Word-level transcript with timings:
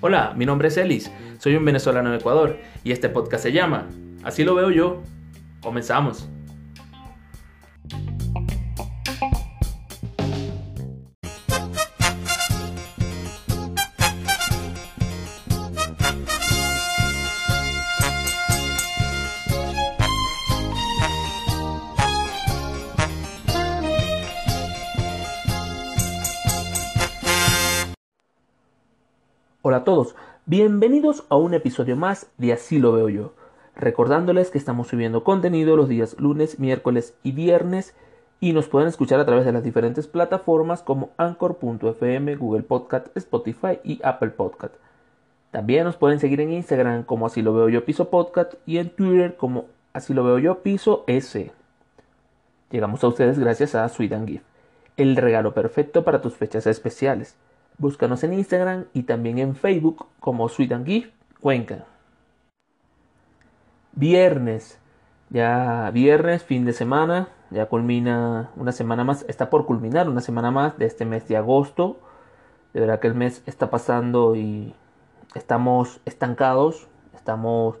Hola, 0.00 0.34
mi 0.36 0.44
nombre 0.44 0.68
es 0.68 0.76
Elis, 0.76 1.10
soy 1.38 1.56
un 1.56 1.64
venezolano 1.64 2.10
de 2.10 2.18
Ecuador 2.18 2.58
y 2.84 2.92
este 2.92 3.08
podcast 3.08 3.42
se 3.42 3.52
llama 3.52 3.88
Así 4.22 4.44
lo 4.44 4.54
veo 4.54 4.70
yo. 4.70 5.02
Comenzamos. 5.62 6.28
Bienvenidos 30.56 31.24
a 31.30 31.36
un 31.36 31.52
episodio 31.52 31.96
más 31.96 32.28
de 32.38 32.52
Así 32.52 32.78
lo 32.78 32.92
veo 32.92 33.08
yo. 33.08 33.32
Recordándoles 33.74 34.52
que 34.52 34.58
estamos 34.58 34.86
subiendo 34.86 35.24
contenido 35.24 35.76
los 35.76 35.88
días 35.88 36.14
lunes, 36.20 36.60
miércoles 36.60 37.14
y 37.24 37.32
viernes 37.32 37.96
y 38.38 38.52
nos 38.52 38.68
pueden 38.68 38.88
escuchar 38.88 39.18
a 39.18 39.26
través 39.26 39.44
de 39.44 39.50
las 39.50 39.64
diferentes 39.64 40.06
plataformas 40.06 40.80
como 40.80 41.10
Anchor.fm, 41.16 42.36
Google 42.36 42.62
Podcast, 42.62 43.08
Spotify 43.16 43.80
y 43.82 43.98
Apple 44.04 44.28
Podcast. 44.28 44.76
También 45.50 45.82
nos 45.82 45.96
pueden 45.96 46.20
seguir 46.20 46.40
en 46.40 46.52
Instagram 46.52 47.02
como 47.02 47.26
Así 47.26 47.42
lo 47.42 47.52
veo 47.52 47.68
yo 47.68 47.84
piso 47.84 48.08
podcast 48.08 48.54
y 48.64 48.78
en 48.78 48.90
Twitter 48.90 49.36
como 49.36 49.64
Así 49.92 50.14
lo 50.14 50.22
veo 50.22 50.38
yo 50.38 50.62
piso 50.62 51.02
S. 51.08 51.50
Llegamos 52.70 53.02
a 53.02 53.08
ustedes 53.08 53.40
gracias 53.40 53.74
a 53.74 53.88
Sweet 53.88 54.24
Gift, 54.24 54.44
el 54.98 55.16
regalo 55.16 55.52
perfecto 55.52 56.04
para 56.04 56.20
tus 56.20 56.34
fechas 56.34 56.68
especiales. 56.68 57.34
Búscanos 57.76 58.22
en 58.22 58.34
Instagram 58.34 58.84
y 58.92 59.02
también 59.02 59.38
en 59.38 59.56
Facebook 59.56 60.06
como 60.20 60.48
Sweet 60.48 60.72
and 60.72 61.12
Cuenca. 61.40 61.84
Viernes, 63.92 64.78
ya 65.28 65.90
viernes, 65.92 66.44
fin 66.44 66.64
de 66.64 66.72
semana, 66.72 67.28
ya 67.50 67.66
culmina 67.66 68.50
una 68.56 68.72
semana 68.72 69.02
más, 69.02 69.24
está 69.28 69.50
por 69.50 69.66
culminar 69.66 70.08
una 70.08 70.20
semana 70.20 70.50
más 70.50 70.78
de 70.78 70.86
este 70.86 71.04
mes 71.04 71.26
de 71.26 71.36
agosto. 71.36 71.98
De 72.72 72.80
verdad 72.80 73.00
que 73.00 73.08
el 73.08 73.14
mes 73.14 73.42
está 73.46 73.70
pasando 73.70 74.36
y 74.36 74.74
estamos 75.34 76.00
estancados, 76.04 76.86
estamos 77.14 77.76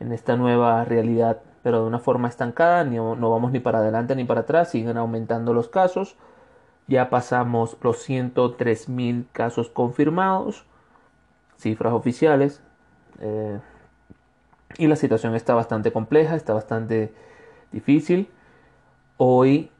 en 0.00 0.12
esta 0.12 0.36
nueva 0.36 0.84
realidad, 0.84 1.42
pero 1.62 1.82
de 1.82 1.86
una 1.86 1.98
forma 1.98 2.28
estancada, 2.28 2.84
no 2.84 3.30
vamos 3.30 3.52
ni 3.52 3.60
para 3.60 3.78
adelante 3.78 4.16
ni 4.16 4.24
para 4.24 4.40
atrás, 4.40 4.70
siguen 4.70 4.96
aumentando 4.96 5.52
los 5.52 5.68
casos. 5.68 6.16
Ya 6.88 7.10
pasamos 7.10 7.76
los 7.82 7.98
103 7.98 8.88
mil 8.88 9.26
casos 9.32 9.68
confirmados, 9.68 10.64
cifras 11.56 11.92
oficiales. 11.92 12.62
Eh, 13.20 13.60
y 14.78 14.86
la 14.86 14.96
situación 14.96 15.34
está 15.34 15.54
bastante 15.54 15.92
compleja, 15.92 16.34
está 16.34 16.54
bastante 16.54 17.12
difícil. 17.72 18.28
Hoy 19.16 19.70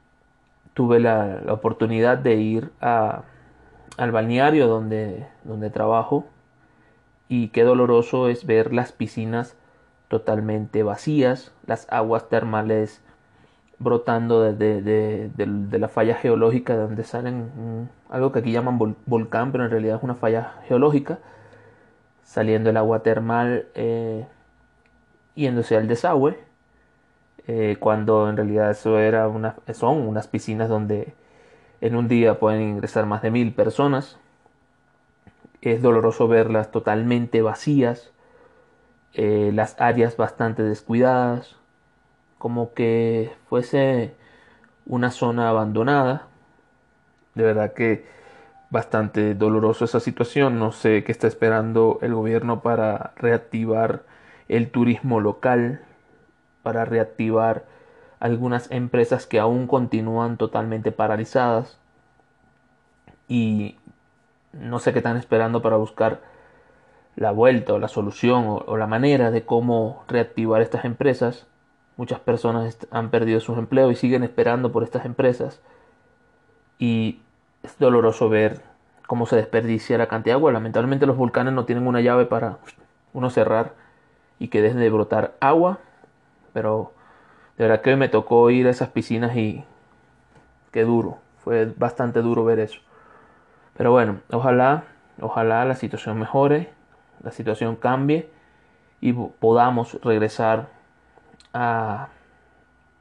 tuve 0.74 1.00
la, 1.00 1.42
oportunidad 1.48 2.18
de 2.18 2.34
ir 2.36 2.70
al 2.80 4.12
balneario 4.12 4.68
donde, 4.68 5.26
donde 5.44 5.70
trabajo 5.70 6.26
y 7.28 7.48
qué 7.48 7.64
doloroso 7.64 8.28
es 8.28 8.46
ver 8.46 8.72
las 8.72 8.92
piscinas 8.92 9.56
totalmente 10.08 10.82
vacías, 10.82 11.52
las 11.66 11.86
aguas 11.90 12.28
termales 12.28 13.02
brotando 13.78 14.42
de, 14.42 14.82
de, 14.82 15.30
de, 15.34 15.78
la 15.78 15.88
falla 15.88 16.16
geológica 16.16 16.74
de 16.74 16.80
donde 16.80 17.04
salen 17.04 17.88
algo 18.10 18.32
que 18.32 18.40
aquí 18.40 18.52
llaman 18.52 18.96
volcán, 19.06 19.52
pero 19.52 19.64
en 19.64 19.70
realidad 19.70 19.98
es 19.98 20.02
una 20.02 20.14
falla 20.14 20.54
geológica, 20.66 21.18
saliendo 22.24 22.70
el 22.70 22.76
agua 22.76 23.02
termal 23.02 23.66
eh, 23.74 24.26
yéndose 25.34 25.76
al 25.76 25.86
desagüe, 25.86 26.38
eh, 27.46 27.76
cuando 27.78 28.28
en 28.28 28.36
realidad 28.36 28.70
eso 28.70 28.98
era 28.98 29.30
son 29.72 30.06
unas 30.06 30.26
piscinas 30.26 30.68
donde 30.68 31.14
en 31.80 31.96
un 31.96 32.08
día 32.08 32.38
pueden 32.38 32.60
ingresar 32.62 33.06
más 33.06 33.22
de 33.22 33.30
mil 33.30 33.54
personas. 33.54 34.18
Es 35.60 35.82
doloroso 35.82 36.28
verlas 36.28 36.70
totalmente 36.70 37.42
vacías, 37.42 38.12
eh, 39.14 39.50
las 39.54 39.80
áreas 39.80 40.16
bastante 40.16 40.62
descuidadas, 40.62 41.56
como 42.38 42.72
que 42.74 43.32
fuese 43.48 44.14
una 44.86 45.10
zona 45.10 45.48
abandonada. 45.48 46.26
De 47.34 47.44
verdad 47.44 47.72
que 47.74 48.06
bastante 48.70 49.34
doloroso 49.34 49.84
esa 49.84 50.00
situación. 50.00 50.58
No 50.58 50.72
sé 50.72 51.04
qué 51.04 51.12
está 51.12 51.26
esperando 51.26 51.98
el 52.02 52.14
gobierno 52.14 52.60
para 52.60 53.12
reactivar 53.16 54.02
el 54.48 54.70
turismo 54.70 55.20
local, 55.20 55.82
para 56.62 56.84
reactivar 56.84 57.64
algunas 58.20 58.70
empresas 58.70 59.26
que 59.26 59.40
aún 59.40 59.66
continúan 59.66 60.36
totalmente 60.36 60.92
paralizadas. 60.92 61.78
Y 63.28 63.76
no 64.52 64.78
sé 64.78 64.92
qué 64.92 65.00
están 65.00 65.16
esperando 65.16 65.60
para 65.62 65.76
buscar 65.76 66.20
la 67.16 67.32
vuelta 67.32 67.74
o 67.74 67.78
la 67.78 67.88
solución 67.88 68.46
o, 68.46 68.56
o 68.58 68.76
la 68.76 68.86
manera 68.86 69.30
de 69.30 69.44
cómo 69.44 70.04
reactivar 70.08 70.62
estas 70.62 70.84
empresas 70.84 71.47
Muchas 71.98 72.20
personas 72.20 72.78
han 72.92 73.10
perdido 73.10 73.40
sus 73.40 73.58
empleos 73.58 73.90
y 73.90 73.96
siguen 73.96 74.22
esperando 74.22 74.70
por 74.70 74.84
estas 74.84 75.04
empresas. 75.04 75.60
Y 76.78 77.20
es 77.64 77.76
doloroso 77.80 78.28
ver 78.28 78.62
cómo 79.08 79.26
se 79.26 79.34
desperdicia 79.34 79.98
la 79.98 80.06
cantidad 80.06 80.34
de 80.34 80.38
agua. 80.38 80.52
Lamentablemente 80.52 81.06
los 81.06 81.16
volcanes 81.16 81.54
no 81.54 81.64
tienen 81.64 81.88
una 81.88 82.00
llave 82.00 82.24
para 82.24 82.58
uno 83.12 83.30
cerrar 83.30 83.74
y 84.38 84.46
que 84.46 84.62
dejen 84.62 84.78
de 84.78 84.88
brotar 84.90 85.34
agua. 85.40 85.80
Pero 86.52 86.92
de 87.56 87.64
verdad 87.64 87.82
que 87.82 87.96
me 87.96 88.08
tocó 88.08 88.48
ir 88.50 88.68
a 88.68 88.70
esas 88.70 88.90
piscinas 88.90 89.36
y 89.36 89.64
qué 90.70 90.84
duro. 90.84 91.18
Fue 91.42 91.64
bastante 91.76 92.22
duro 92.22 92.44
ver 92.44 92.60
eso. 92.60 92.78
Pero 93.76 93.90
bueno, 93.90 94.20
ojalá, 94.30 94.84
ojalá 95.20 95.64
la 95.64 95.74
situación 95.74 96.16
mejore, 96.20 96.70
la 97.24 97.32
situación 97.32 97.74
cambie 97.74 98.30
y 99.00 99.12
podamos 99.12 100.00
regresar 100.04 100.77
a, 101.52 102.08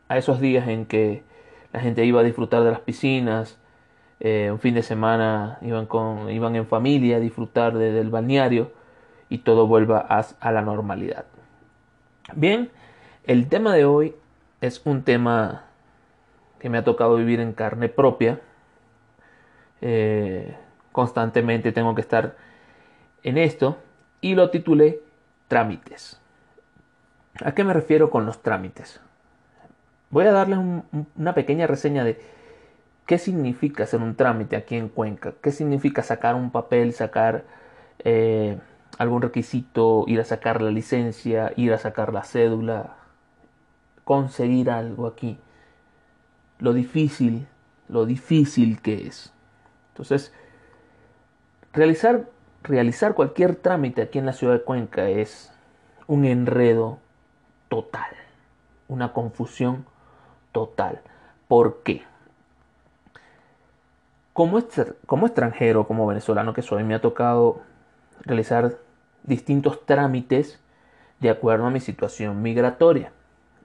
esos 0.10 0.40
días 0.40 0.68
en 0.68 0.86
que 0.86 1.24
la 1.74 1.80
gente 1.80 2.06
iba 2.06 2.22
a 2.22 2.24
disfrutar 2.24 2.64
de 2.64 2.72
las 2.72 2.80
piscinas, 2.80 3.58
eh, 4.20 4.50
un 4.52 4.60
fin 4.60 4.74
de 4.74 4.84
semana 4.84 5.60
iban, 5.62 5.86
con, 5.86 6.32
iban 6.32 6.56
en 6.56 6.66
familia 6.66 7.18
a 7.18 7.20
disfrutar 7.20 7.78
del 7.78 8.10
balneario 8.10 8.72
y 9.30 9.40
todo 9.40 9.68
vuelva 9.68 10.00
a, 10.00 10.52
la 10.52 10.62
normalidad. 10.62 11.26
Bien, 12.34 12.70
el 13.26 13.48
tema 13.48 13.74
de 13.74 13.86
hoy 13.86 14.16
es 14.62 14.82
un 14.86 15.04
tema 15.04 15.66
que 16.60 16.70
me 16.70 16.78
ha 16.78 16.84
tocado 16.84 17.16
vivir 17.18 17.40
en 17.40 17.54
carne 17.54 17.90
propia. 17.90 18.40
Eh, 19.82 20.56
constantemente 20.92 21.72
tengo 21.72 21.94
que 21.94 22.02
estar 22.02 22.36
en 23.24 23.38
esto 23.38 23.78
y 24.22 24.34
lo 24.36 24.50
titulé 24.50 25.02
Trámites. 25.48 26.20
¿A 27.44 27.54
qué 27.54 27.64
me 27.64 27.74
refiero 27.74 28.10
con 28.10 28.26
los 28.26 28.42
trámites? 28.42 29.00
Voy 30.10 30.26
a 30.26 30.32
darles 30.32 30.60
una 31.18 31.34
pequeña 31.34 31.68
reseña 31.68 32.04
de 32.04 32.20
qué 33.06 33.18
significa 33.18 33.84
hacer 33.84 34.02
un 34.02 34.16
trámite 34.16 34.56
aquí 34.56 34.76
en 34.76 34.90
Cuenca, 34.90 35.34
qué 35.42 35.52
significa 35.52 36.02
sacar 36.02 36.36
un 36.36 36.52
papel, 36.52 36.94
sacar 36.94 37.46
eh, 38.00 38.58
algún 38.98 39.22
requisito, 39.22 40.06
ir 40.08 40.20
a 40.20 40.24
sacar 40.24 40.62
la 40.62 40.72
licencia, 40.72 41.54
ir 41.56 41.74
a 41.74 41.78
sacar 41.78 42.14
la 42.14 42.24
cédula, 42.24 42.96
conseguir 44.04 44.70
algo 44.72 45.08
aquí, 45.08 45.38
lo 46.60 46.74
difícil, 46.74 47.48
lo 47.90 48.06
difícil 48.06 48.82
que 48.82 49.08
es. 49.08 49.34
Entonces, 49.90 50.34
realizar, 51.74 52.26
realizar 52.64 53.14
cualquier 53.14 53.56
trámite 53.56 54.02
aquí 54.02 54.18
en 54.20 54.26
la 54.26 54.34
ciudad 54.34 54.54
de 54.54 54.64
Cuenca 54.64 55.10
es 55.10 55.52
un 56.08 56.26
enredo 56.26 57.00
total, 57.70 58.12
una 58.88 59.14
confusión 59.14 59.86
total. 60.52 61.02
¿Por 61.48 61.84
qué? 61.84 62.04
Como, 64.34 64.60
extranjero, 64.60 65.88
como 65.88 66.06
venezolano 66.06 66.54
que 66.54 66.62
soy, 66.62 66.84
me 66.84 66.94
ha 66.94 67.02
tocado 67.02 67.62
realizar 68.22 68.76
distintos 69.24 69.84
trámites 69.86 70.60
de 71.20 71.32
acuerdo 71.32 71.66
a 71.66 71.72
mi 71.72 71.80
situación 71.80 72.44
migratoria. 72.44 73.12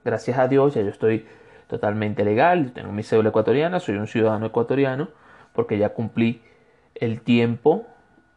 Gracias 0.03 0.39
a 0.39 0.49
Dios 0.49 0.75
ya 0.75 0.81
yo 0.81 0.89
estoy 0.89 1.27
totalmente 1.67 2.25
legal, 2.25 2.73
tengo 2.73 2.91
mi 2.91 3.03
cédula 3.03 3.29
ecuatoriana, 3.29 3.81
soy 3.81 3.97
un 3.97 4.07
ciudadano 4.07 4.47
ecuatoriano, 4.47 5.09
porque 5.53 5.77
ya 5.77 5.91
cumplí 5.91 6.43
el 6.95 7.21
tiempo 7.21 7.87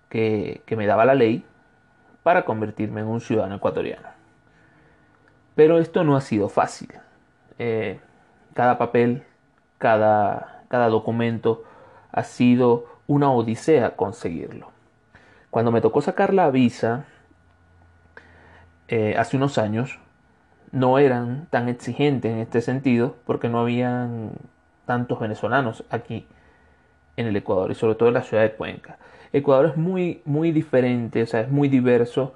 que, 0.09 0.62
que 0.65 0.75
me 0.75 0.88
daba 0.88 1.06
la 1.06 1.15
ley 1.15 1.45
para 2.21 2.44
convertirme 2.44 3.00
en 3.00 3.07
un 3.07 3.21
ciudadano 3.21 3.56
ecuatoriano. 3.56 4.14
Pero 5.55 5.79
esto 5.79 6.03
no 6.03 6.15
ha 6.15 6.21
sido 6.21 6.49
fácil. 6.49 6.89
Eh, 7.57 7.99
cada 8.53 8.77
papel, 8.77 9.23
cada 9.77 10.55
cada 10.67 10.89
documento 10.89 11.63
ha 12.11 12.23
sido 12.23 12.85
una 13.07 13.31
odisea 13.31 13.95
conseguirlo. 13.95 14.71
Cuando 15.49 15.71
me 15.71 15.81
tocó 15.81 16.01
sacar 16.01 16.33
la 16.33 16.49
visa 16.51 17.05
eh, 18.87 19.15
hace 19.17 19.37
unos 19.37 19.57
años, 19.57 19.99
no 20.71 20.99
eran 20.99 21.47
tan 21.49 21.69
exigentes 21.69 22.31
en 22.31 22.39
este 22.39 22.61
sentido 22.61 23.15
porque 23.25 23.47
no 23.47 23.59
habían 23.59 24.31
tantos 24.85 25.19
venezolanos 25.19 25.85
aquí 25.89 26.27
en 27.15 27.27
el 27.27 27.35
Ecuador 27.35 27.71
y 27.71 27.75
sobre 27.75 27.95
todo 27.95 28.09
en 28.09 28.15
la 28.15 28.23
ciudad 28.23 28.43
de 28.43 28.51
Cuenca. 28.51 28.97
Ecuador 29.31 29.67
es 29.67 29.77
muy, 29.77 30.21
muy 30.25 30.51
diferente, 30.51 31.23
o 31.23 31.25
sea, 31.27 31.41
es 31.41 31.49
muy 31.49 31.69
diverso 31.69 32.33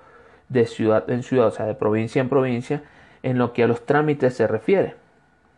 de 0.47 0.65
ciudad 0.65 1.09
en 1.09 1.23
ciudad, 1.23 1.47
o 1.47 1.51
sea, 1.51 1.65
de 1.65 1.75
provincia 1.75 2.21
en 2.21 2.29
provincia, 2.29 2.83
en 3.23 3.37
lo 3.37 3.53
que 3.53 3.63
a 3.63 3.67
los 3.67 3.85
trámites 3.85 4.35
se 4.35 4.47
refiere. 4.47 4.95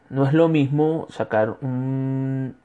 No 0.10 0.26
es 0.26 0.34
lo 0.34 0.50
mismo 0.50 1.08
sacar 1.10 1.56
un, 1.62 2.56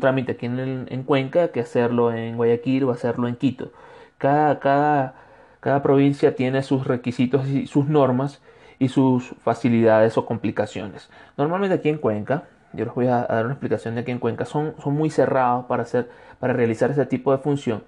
trámite 0.00 0.32
aquí 0.32 0.46
en, 0.46 1.02
Cuenca 1.04 1.48
que 1.48 1.60
hacerlo 1.60 2.12
en 2.12 2.36
Guayaquil 2.36 2.84
o 2.84 2.90
hacerlo 2.90 3.26
en 3.26 3.36
Quito. 3.36 3.72
Cada, 4.18 4.60
cada, 4.60 5.14
cada 5.60 5.82
provincia 5.82 6.36
tiene 6.36 6.62
sus 6.62 6.86
requisitos 6.86 7.48
y 7.48 7.66
sus 7.66 7.88
normas 7.88 8.40
y 8.78 8.88
sus 8.88 9.34
facilidades 9.42 10.16
o 10.18 10.26
complicaciones. 10.26 11.10
Normalmente 11.36 11.76
aquí 11.76 11.88
en 11.88 11.98
Cuenca, 11.98 12.44
yo 12.72 12.84
les 12.84 12.94
voy 12.94 13.06
a, 13.06 13.26
dar 13.26 13.44
una 13.44 13.54
explicación 13.54 13.94
de 13.94 14.02
aquí 14.02 14.10
en 14.10 14.18
Cuenca, 14.18 14.44
son, 14.44 14.74
son 14.82 14.94
muy 14.94 15.10
cerrados 15.10 15.66
para, 15.66 15.82
hacer, 15.82 16.08
para 16.38 16.52
realizar 16.52 16.90
ese 16.90 17.06
tipo 17.06 17.32
de 17.32 17.38
función. 17.38 17.82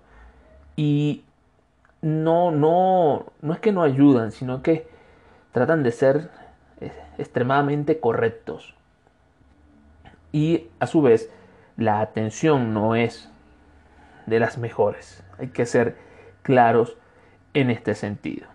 Y 0.77 1.23
no, 2.03 2.51
no, 2.51 3.27
no 3.43 3.53
es 3.53 3.61
que 3.61 3.73
no 3.73 3.83
ayudan, 3.83 4.33
sino 4.33 4.63
que 4.63 4.89
tratan 5.53 5.83
de 5.83 5.93
ser 5.93 6.31
extremadamente 7.19 8.01
correctos. 8.01 8.75
Y 10.33 10.69
a 10.81 10.87
su 10.87 11.03
vez, 11.03 11.31
la 11.77 12.01
atención 12.01 12.75
no 12.75 12.95
es 12.95 13.31
de 14.27 14.41
las 14.41 14.59
mejores. 14.59 15.23
Hay 15.39 15.49
que 15.49 15.67
ser 15.67 15.97
claros 16.43 16.97
en 17.55 17.71
este 17.71 17.95
sentido. 17.95 18.47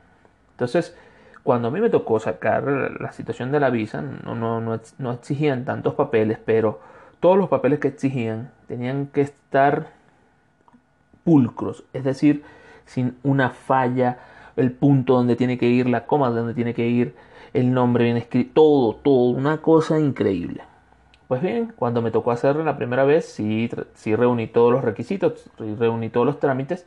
Entonces, 0.52 0.96
cuando 1.44 1.70
a 1.70 1.72
mí 1.72 1.82
me 1.82 1.90
tocó 1.90 2.20
sacar 2.20 2.64
la 3.00 3.12
situación 3.12 3.52
de 3.52 3.60
la 3.60 3.72
visa, 3.72 4.02
no, 4.02 4.36
no, 4.36 4.62
no, 4.62 5.12
exigían 5.12 5.66
tantos 5.66 5.96
papeles, 5.96 6.38
pero 6.44 6.80
todos 7.20 7.38
los 7.38 7.50
papeles 7.50 7.80
que 7.80 7.88
exigían 7.88 8.52
tenían 8.68 9.08
que 9.08 9.22
estar 9.22 9.88
pulcros, 11.24 11.84
es 11.94 12.04
decir, 12.04 12.44
sin 12.86 13.18
una 13.24 13.50
falla, 13.50 14.20
el 14.56 14.72
punto 14.72 15.14
donde 15.14 15.36
tiene 15.36 15.58
que 15.58 15.68
ir, 15.68 15.88
la 15.88 16.06
coma 16.06 16.30
donde 16.30 16.54
tiene 16.54 16.74
que 16.74 16.88
ir, 16.88 17.16
el 17.54 17.74
nombre 17.74 18.06
bien 18.06 18.18
escrito, 18.18 18.52
todo, 18.54 18.96
todo, 18.96 19.30
una 19.30 19.62
cosa 19.62 20.00
increíble. 20.00 20.64
Pues 21.28 21.42
bien, 21.42 21.74
cuando 21.76 22.02
me 22.02 22.12
tocó 22.12 22.32
hacerlo 22.32 22.64
la 22.64 22.78
primera 22.78 23.06
vez, 23.06 23.26
sí, 23.26 23.70
sí 23.94 24.16
reuní 24.16 24.48
todos 24.48 24.72
los 24.72 24.84
requisitos, 24.84 25.50
reuní 25.58 26.10
todos 26.10 26.26
los 26.26 26.40
trámites 26.40 26.86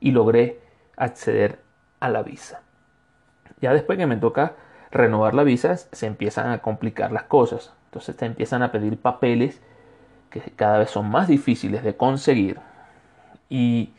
y 0.00 0.12
logré 0.12 0.60
acceder 0.96 1.58
a 2.00 2.08
la 2.08 2.22
visa. 2.22 2.62
Ya 3.60 3.72
después 3.72 3.98
que 3.98 4.06
me 4.06 4.16
toca 4.16 4.54
renovar 4.90 5.34
la 5.34 5.42
visa, 5.42 5.76
se 5.76 6.06
empiezan 6.06 6.50
a 6.50 6.58
complicar 6.58 7.10
las 7.10 7.24
cosas. 7.24 7.72
Entonces 7.86 8.16
te 8.16 8.26
empiezan 8.26 8.62
a 8.62 8.70
pedir 8.70 8.96
papeles 8.96 9.60
que 10.30 10.40
cada 10.54 10.78
vez 10.78 10.90
son 10.90 11.10
más 11.10 11.28
difíciles 11.28 11.82
de 11.82 11.96
conseguir 11.96 12.60
y 13.48 13.92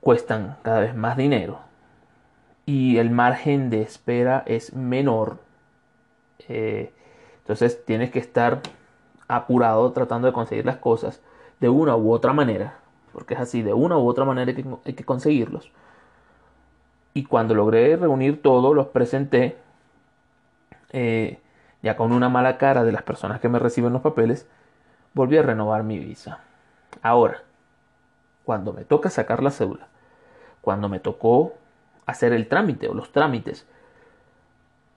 cuestan 0.00 0.56
cada 0.62 0.80
vez 0.80 0.94
más 0.94 1.16
dinero. 1.16 1.69
Y 2.70 2.98
el 2.98 3.10
margen 3.10 3.68
de 3.68 3.82
espera 3.82 4.44
es 4.46 4.74
menor. 4.74 5.38
Eh, 6.48 6.92
entonces 7.40 7.84
tienes 7.84 8.12
que 8.12 8.20
estar 8.20 8.60
apurado 9.26 9.90
tratando 9.90 10.28
de 10.28 10.32
conseguir 10.32 10.66
las 10.66 10.76
cosas 10.76 11.20
de 11.58 11.68
una 11.68 11.96
u 11.96 12.12
otra 12.12 12.32
manera. 12.32 12.78
Porque 13.12 13.34
es 13.34 13.40
así, 13.40 13.62
de 13.62 13.72
una 13.72 13.98
u 13.98 14.06
otra 14.06 14.24
manera 14.24 14.52
hay 14.84 14.92
que 14.92 15.04
conseguirlos. 15.04 15.72
Y 17.12 17.24
cuando 17.24 17.56
logré 17.56 17.96
reunir 17.96 18.40
todo, 18.40 18.72
los 18.72 18.86
presenté 18.86 19.56
eh, 20.92 21.40
ya 21.82 21.96
con 21.96 22.12
una 22.12 22.28
mala 22.28 22.56
cara 22.56 22.84
de 22.84 22.92
las 22.92 23.02
personas 23.02 23.40
que 23.40 23.48
me 23.48 23.58
reciben 23.58 23.92
los 23.92 24.02
papeles, 24.02 24.46
volví 25.12 25.36
a 25.38 25.42
renovar 25.42 25.82
mi 25.82 25.98
visa. 25.98 26.38
Ahora, 27.02 27.42
cuando 28.44 28.72
me 28.72 28.84
toca 28.84 29.10
sacar 29.10 29.42
la 29.42 29.50
cédula, 29.50 29.88
cuando 30.60 30.88
me 30.88 31.00
tocó 31.00 31.54
hacer 32.10 32.32
el 32.32 32.48
trámite 32.48 32.88
o 32.88 32.94
los 32.94 33.12
trámites 33.12 33.66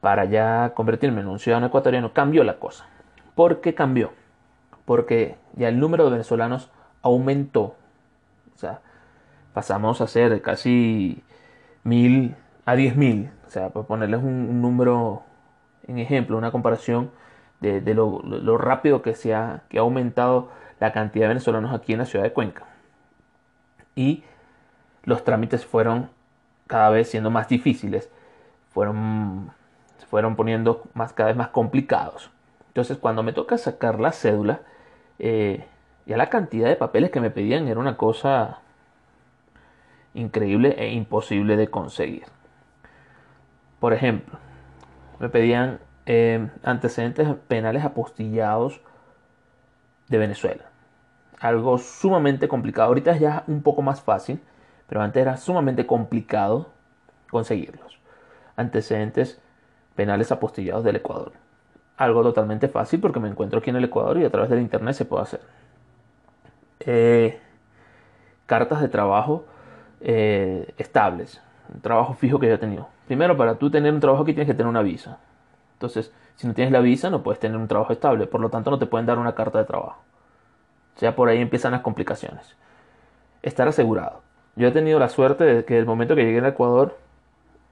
para 0.01 0.25
ya 0.25 0.73
convertirme 0.75 1.21
en 1.21 1.27
un 1.27 1.39
ciudadano 1.39 1.67
ecuatoriano, 1.67 2.11
cambió 2.11 2.43
la 2.43 2.59
cosa. 2.59 2.85
¿Por 3.35 3.61
qué 3.61 3.73
cambió? 3.73 4.11
Porque 4.83 5.37
ya 5.53 5.69
el 5.69 5.79
número 5.79 6.03
de 6.03 6.11
venezolanos 6.11 6.69
aumentó. 7.01 7.75
O 8.53 8.57
sea, 8.57 8.81
pasamos 9.53 10.01
a 10.01 10.07
ser 10.07 10.41
casi 10.41 11.23
mil 11.83 12.35
a 12.65 12.75
diez 12.75 12.95
mil. 12.95 13.31
O 13.47 13.49
sea, 13.49 13.69
para 13.69 13.85
ponerles 13.85 14.21
un, 14.21 14.61
número 14.61 15.23
en 15.87 15.99
ejemplo, 15.99 16.37
una 16.37 16.51
comparación 16.51 17.11
de, 17.61 17.81
lo, 17.93 18.57
rápido 18.57 19.01
que 19.01 19.15
se 19.15 19.33
ha, 19.33 19.61
que 19.69 19.77
ha 19.77 19.81
aumentado 19.81 20.49
la 20.81 20.91
cantidad 20.91 21.25
de 21.25 21.29
venezolanos 21.29 21.73
aquí 21.73 21.93
en 21.93 21.99
la 21.99 22.05
ciudad 22.05 22.25
de 22.25 22.33
Cuenca. 22.33 22.65
Y 23.95 24.23
los 25.05 25.23
trámites 25.23 25.65
fueron 25.65 26.09
cada 26.67 26.89
vez 26.89 27.09
siendo 27.09 27.29
más 27.29 27.47
difíciles, 27.47 28.09
fueron, 28.71 29.51
se 29.97 30.05
fueron 30.05 30.35
poniendo 30.35 30.83
más, 30.93 31.13
cada 31.13 31.27
vez 31.29 31.37
más 31.37 31.49
complicados. 31.49 32.29
Entonces, 32.67 32.97
cuando 32.97 33.23
me 33.23 33.33
toca 33.33 33.57
sacar 33.57 33.99
la 33.99 34.11
cédula, 34.11 34.61
eh, 35.19 35.65
ya 36.05 36.17
la 36.17 36.29
cantidad 36.29 36.67
de 36.67 36.75
papeles 36.75 37.11
que 37.11 37.21
me 37.21 37.29
pedían 37.29 37.67
era 37.67 37.79
una 37.79 37.97
cosa 37.97 38.59
increíble 40.13 40.75
e 40.77 40.91
imposible 40.93 41.55
de 41.55 41.67
conseguir. 41.67 42.25
Por 43.79 43.93
ejemplo, 43.93 44.39
me 45.19 45.29
pedían 45.29 45.79
eh, 46.05 46.49
antecedentes 46.63 47.27
penales 47.47 47.83
apostillados 47.83 48.81
de 50.09 50.17
Venezuela. 50.17 50.65
Algo 51.39 51.77
sumamente 51.77 52.47
complicado. 52.47 52.87
Ahorita 52.87 53.11
es 53.11 53.19
ya 53.19 53.43
un 53.47 53.61
poco 53.61 53.81
más 53.81 54.01
fácil, 54.01 54.41
pero 54.93 55.01
antes 55.01 55.23
era 55.23 55.37
sumamente 55.37 55.87
complicado 55.87 56.67
conseguirlos. 57.31 57.97
Antecedentes 58.55 59.41
penales 59.95 60.31
apostillados 60.31 60.83
del 60.83 60.97
Ecuador. 60.97 61.31
Algo 61.97 62.21
totalmente 62.21 62.67
fácil 62.67 63.01
porque 63.01 63.19
me 63.19 63.27
encuentro 63.27 63.57
aquí 63.57 63.71
en 63.71 63.77
el 63.77 63.85
Ecuador 63.85 64.19
y 64.19 64.23
a 64.23 64.29
través 64.29 64.51
del 64.51 64.59
Internet 64.59 64.93
se 64.93 65.05
puede 65.05 65.23
hacer. 65.23 65.41
Eh, 66.81 67.41
cartas 68.45 68.81
de 68.81 68.87
trabajo 68.87 69.45
eh, 69.99 70.71
estables, 70.77 71.41
un 71.73 71.81
trabajo 71.81 72.13
fijo 72.13 72.37
que 72.37 72.45
yo 72.45 72.53
he 72.53 72.59
tenido. 72.59 72.87
Primero, 73.07 73.35
para 73.35 73.55
tú 73.55 73.71
tener 73.71 73.91
un 73.91 73.99
trabajo 73.99 74.21
aquí 74.21 74.33
tienes 74.33 74.47
que 74.47 74.53
tener 74.53 74.69
una 74.69 74.83
visa. 74.83 75.17
Entonces, 75.73 76.13
si 76.35 76.45
no 76.45 76.53
tienes 76.53 76.71
la 76.71 76.81
visa, 76.81 77.09
no 77.09 77.23
puedes 77.23 77.39
tener 77.39 77.57
un 77.57 77.67
trabajo 77.67 77.93
estable. 77.93 78.27
Por 78.27 78.41
lo 78.41 78.51
tanto, 78.51 78.69
no 78.69 78.77
te 78.77 78.85
pueden 78.85 79.07
dar 79.07 79.17
una 79.17 79.33
carta 79.33 79.57
de 79.57 79.65
trabajo. 79.65 80.03
O 80.95 80.99
sea, 80.99 81.15
por 81.15 81.29
ahí 81.29 81.39
empiezan 81.39 81.71
las 81.71 81.81
complicaciones. 81.81 82.55
Estar 83.41 83.67
asegurado. 83.67 84.22
Yo 84.55 84.67
he 84.67 84.71
tenido 84.71 84.99
la 84.99 85.09
suerte 85.09 85.43
de 85.43 85.65
que 85.65 85.77
el 85.77 85.85
momento 85.85 86.15
que 86.15 86.23
llegué 86.23 86.39
al 86.39 86.45
Ecuador 86.45 86.97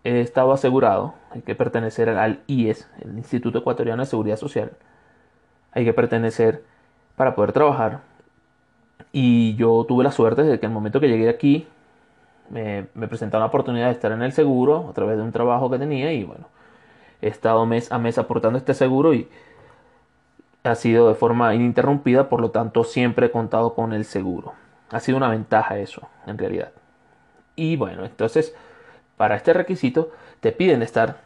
he 0.04 0.22
estado 0.22 0.52
asegurado. 0.52 1.14
Hay 1.32 1.42
que 1.42 1.56
pertenecer 1.56 2.10
al 2.10 2.42
IES, 2.48 2.90
el 3.02 3.18
Instituto 3.18 3.60
Ecuatoriano 3.60 4.02
de 4.02 4.08
Seguridad 4.08 4.38
Social. 4.38 4.72
Hay 5.74 5.86
que 5.86 5.94
pertenecer 5.94 6.64
para 7.16 7.36
poder 7.36 7.54
trabajar. 7.54 8.02
Y 9.12 9.56
yo 9.56 9.86
tuve 9.88 10.04
la 10.04 10.12
suerte 10.12 10.44
de 10.44 10.60
que 10.60 10.66
el 10.66 10.72
momento 10.72 11.00
que 11.00 11.08
llegué 11.08 11.30
aquí 11.30 11.68
me, 12.50 12.88
me 12.94 13.08
presentaron 13.08 13.42
la 13.42 13.48
oportunidad 13.48 13.88
de 13.88 13.94
estar 13.94 14.12
en 14.12 14.24
el 14.24 14.32
seguro 14.32 14.88
a 14.90 14.94
través 14.94 15.18
de 15.18 15.24
un 15.24 15.32
trabajo 15.32 15.70
que 15.70 15.78
tenía 15.80 16.12
y 16.14 16.24
bueno, 16.24 16.48
he 17.22 17.28
estado 17.28 17.66
mes 17.66 17.92
a 17.92 18.00
mes 18.00 18.18
aportando 18.18 18.58
este 18.58 18.74
seguro 18.74 19.14
y 19.14 19.30
ha 20.64 20.76
sido 20.76 21.10
de 21.10 21.16
forma 21.16 21.54
ininterrumpida, 21.56 22.30
por 22.30 22.42
lo 22.42 22.52
tanto 22.52 22.84
siempre 22.84 23.28
he 23.28 23.32
contado 23.32 23.74
con 23.74 23.94
el 23.94 24.06
seguro. 24.06 24.54
Ha 24.92 25.00
sido 25.00 25.18
una 25.18 25.30
ventaja 25.30 25.78
eso, 25.78 26.10
en 26.26 26.38
realidad. 26.38 26.72
Y 27.56 27.78
bueno, 27.78 28.06
entonces, 28.06 28.56
para 29.18 29.36
este 29.36 29.54
requisito 29.54 30.12
te 30.40 30.52
piden 30.52 30.82
estar 30.82 31.18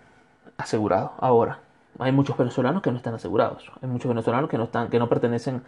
asegurado. 0.58 1.14
Ahora, 1.20 1.60
hay 2.00 2.12
muchos 2.12 2.38
venezolanos 2.38 2.82
que 2.82 2.92
no 2.92 2.98
están 2.98 3.14
asegurados. 3.14 3.72
Hay 3.82 3.90
muchos 3.90 4.10
venezolanos 4.10 4.50
que 4.50 4.58
no, 4.58 4.66
están, 4.66 4.90
que 4.90 5.00
no 5.00 5.10
pertenecen 5.10 5.64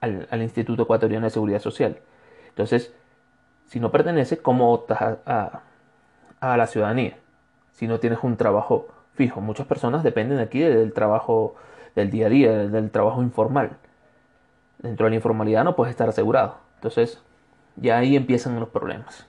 al, 0.00 0.42
Instituto 0.42 0.82
Ecuatoriano 0.82 1.26
de 1.26 1.30
Seguridad 1.30 1.60
Social. 1.60 1.98
Entonces, 2.48 2.92
si 3.66 3.80
no 3.80 3.90
perteneces, 3.90 4.40
¿cómo 4.40 4.72
optas 4.72 5.18
a, 5.24 5.62
la 6.40 6.66
ciudadanía? 6.66 7.16
Si 7.72 7.86
no 7.86 8.00
tienes 8.00 8.18
un 8.22 8.36
trabajo 8.36 8.88
fijo. 9.14 9.40
Muchas 9.40 9.66
personas 9.66 10.02
dependen 10.02 10.38
aquí 10.38 10.60
del 10.60 10.92
trabajo 10.92 11.54
del 11.94 12.10
día 12.10 12.26
a 12.26 12.30
día, 12.30 12.52
del 12.52 12.90
trabajo 12.90 13.22
informal. 13.22 13.76
Dentro 14.78 15.06
de 15.06 15.10
la 15.10 15.16
informalidad 15.16 15.64
no 15.64 15.76
puedes 15.76 15.92
estar 15.92 16.08
asegurado. 16.08 16.56
Entonces, 16.76 17.22
ya 17.76 17.98
ahí 17.98 18.16
empiezan 18.16 18.58
los 18.58 18.68
problemas. 18.68 19.26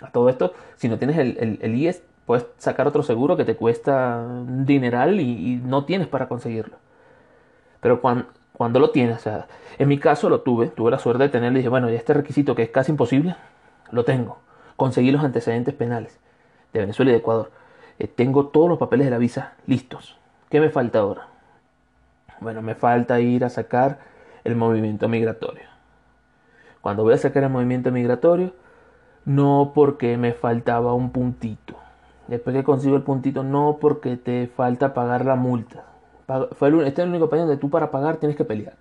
A 0.00 0.10
todo 0.10 0.28
esto, 0.28 0.54
si 0.76 0.88
no 0.88 0.98
tienes 0.98 1.18
el, 1.18 1.58
el, 1.60 1.74
IES, 1.74 2.02
puedes 2.26 2.46
sacar 2.58 2.86
otro 2.86 3.02
seguro 3.02 3.36
que 3.36 3.44
te 3.44 3.56
cuesta 3.56 4.18
un 4.18 4.64
dineral 4.64 5.20
y, 5.20 5.60
no 5.64 5.84
tienes 5.84 6.08
para 6.08 6.28
conseguirlo. 6.28 6.76
Pero 7.80 8.00
cuando, 8.00 8.26
cuando 8.52 8.80
lo 8.80 8.90
tienes, 8.90 9.26
o 9.26 9.44
en 9.78 9.88
mi 9.88 9.98
caso 9.98 10.28
lo 10.28 10.40
tuve, 10.40 10.68
tuve 10.68 10.90
la 10.90 10.98
suerte 10.98 11.24
de 11.24 11.28
tenerlo 11.28 11.58
y 11.58 11.60
dije, 11.60 11.68
bueno, 11.68 11.90
ya 11.90 11.96
este 11.96 12.14
requisito 12.14 12.54
que 12.54 12.62
es 12.62 12.70
casi 12.70 12.92
imposible, 12.92 13.36
lo 13.90 14.04
tengo. 14.04 14.38
Conseguí 14.76 15.10
los 15.10 15.24
antecedentes 15.24 15.74
penales 15.74 16.18
de 16.72 16.80
Venezuela 16.80 17.10
y 17.10 17.14
de 17.14 17.18
Ecuador. 17.18 17.50
Eh, 17.98 18.06
tengo 18.06 18.46
todos 18.46 18.68
los 18.68 18.78
papeles 18.78 19.06
de 19.06 19.10
la 19.10 19.18
visa 19.18 19.54
listos. 19.66 20.18
¿Qué 20.48 20.60
me 20.60 20.70
falta 20.70 21.00
ahora? 21.00 21.28
Bueno, 22.40 22.62
me 22.62 22.74
falta 22.74 23.20
ir 23.20 23.44
a 23.44 23.50
sacar 23.50 23.98
el 24.44 24.56
movimiento 24.56 25.08
migratorio. 25.08 25.69
Cuando 26.80 27.02
voy 27.02 27.14
a 27.14 27.18
sacar 27.18 27.44
el 27.44 27.50
movimiento 27.50 27.90
migratorio, 27.90 28.52
no 29.24 29.72
porque 29.74 30.16
me 30.16 30.32
faltaba 30.32 30.94
un 30.94 31.10
puntito. 31.10 31.76
Después 32.28 32.54
que 32.54 32.64
consigo 32.64 32.96
el 32.96 33.02
puntito, 33.02 33.42
no 33.42 33.78
porque 33.80 34.16
te 34.16 34.46
falta 34.46 34.94
pagar 34.94 35.24
la 35.24 35.36
multa. 35.36 35.84
Este 36.28 36.88
es 36.88 36.98
el 36.98 37.08
único 37.08 37.28
país 37.28 37.42
donde 37.42 37.56
tú 37.56 37.70
para 37.70 37.90
pagar 37.90 38.16
tienes 38.16 38.36
que 38.36 38.44
pelear. 38.44 38.74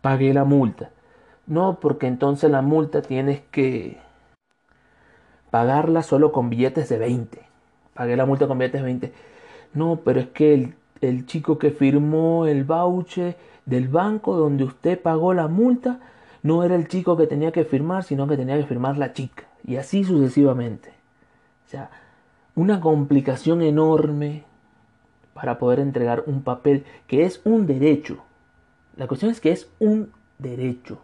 Pagué 0.00 0.32
la 0.32 0.44
multa. 0.44 0.90
No, 1.46 1.78
porque 1.80 2.06
entonces 2.06 2.50
la 2.50 2.62
multa 2.62 3.02
tienes 3.02 3.42
que 3.50 3.98
pagarla 5.50 6.02
solo 6.02 6.32
con 6.32 6.48
billetes 6.48 6.88
de 6.88 6.98
20. 6.98 7.42
Pagué 7.94 8.16
la 8.16 8.24
multa 8.24 8.46
con 8.46 8.58
billetes 8.58 8.80
de 8.80 8.86
20. 8.86 9.12
No, 9.74 10.00
pero 10.04 10.20
es 10.20 10.28
que 10.28 10.54
el, 10.54 10.74
el 11.00 11.26
chico 11.26 11.58
que 11.58 11.70
firmó 11.70 12.46
el 12.46 12.64
voucher 12.64 13.36
del 13.66 13.88
banco 13.88 14.34
donde 14.36 14.64
usted 14.64 15.00
pagó 15.00 15.34
la 15.34 15.48
multa 15.48 16.00
no 16.42 16.64
era 16.64 16.74
el 16.74 16.88
chico 16.88 17.16
que 17.16 17.26
tenía 17.26 17.52
que 17.52 17.64
firmar, 17.64 18.04
sino 18.04 18.26
que 18.26 18.36
tenía 18.36 18.56
que 18.56 18.66
firmar 18.66 18.96
la 18.96 19.12
chica. 19.12 19.44
Y 19.64 19.76
así 19.76 20.04
sucesivamente. 20.04 20.90
O 21.66 21.68
sea, 21.70 21.90
una 22.54 22.80
complicación 22.80 23.62
enorme 23.62 24.44
para 25.34 25.58
poder 25.58 25.80
entregar 25.80 26.24
un 26.26 26.42
papel 26.42 26.84
que 27.06 27.24
es 27.24 27.40
un 27.44 27.66
derecho. 27.66 28.18
La 28.96 29.06
cuestión 29.06 29.30
es 29.30 29.40
que 29.40 29.52
es 29.52 29.70
un 29.78 30.12
derecho 30.38 30.98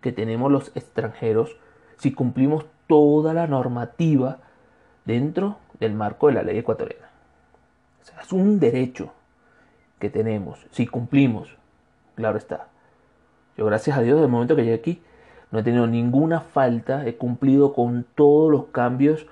que 0.00 0.12
tenemos 0.12 0.50
los 0.50 0.74
extranjeros 0.76 1.56
si 1.98 2.12
cumplimos 2.12 2.66
toda 2.86 3.34
la 3.34 3.46
normativa 3.46 4.38
dentro 5.04 5.58
del 5.80 5.94
marco 5.94 6.28
de 6.28 6.34
la 6.34 6.42
ley 6.42 6.58
ecuatoriana. 6.58 7.08
O 8.00 8.04
sea, 8.04 8.20
es 8.20 8.32
un 8.32 8.58
derecho 8.58 9.12
que 9.98 10.10
tenemos 10.10 10.64
si 10.70 10.86
cumplimos. 10.86 11.56
Claro 12.14 12.38
está. 12.38 12.68
Yo 13.58 13.66
gracias 13.66 13.98
a 13.98 14.02
Dios, 14.02 14.14
desde 14.14 14.26
el 14.26 14.30
momento 14.30 14.54
que 14.54 14.62
llegué 14.62 14.76
aquí, 14.76 15.02
no 15.50 15.58
he 15.58 15.62
tenido 15.64 15.88
ninguna 15.88 16.40
falta, 16.40 17.04
he 17.06 17.16
cumplido 17.16 17.74
con 17.74 18.06
todos 18.14 18.52
los 18.52 18.66
cambios 18.66 19.26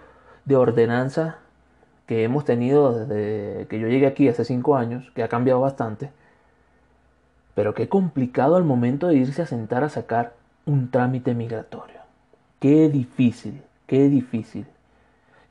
de 0.45 0.57
ordenanza 0.57 1.39
que 2.07 2.25
hemos 2.25 2.45
tenido 2.45 2.93
desde 2.93 3.69
que 3.69 3.79
yo 3.79 3.87
llegué 3.87 4.09
aquí 4.09 4.29
hace 4.29 4.45
cinco 4.45 4.77
años, 4.77 5.13
que 5.15 5.23
ha 5.23 5.29
cambiado 5.29 5.61
bastante, 5.61 6.11
pero 7.55 7.73
qué 7.73 7.89
complicado 7.89 8.57
al 8.57 8.65
momento 8.65 9.07
de 9.07 9.15
irse 9.15 9.43
a 9.43 9.47
sentar 9.47 9.85
a 9.85 9.89
sacar 9.89 10.35
un 10.65 10.91
trámite 10.91 11.33
migratorio. 11.33 12.01
Qué 12.59 12.89
difícil, 12.89 13.63
qué 13.87 14.09
difícil. 14.09 14.67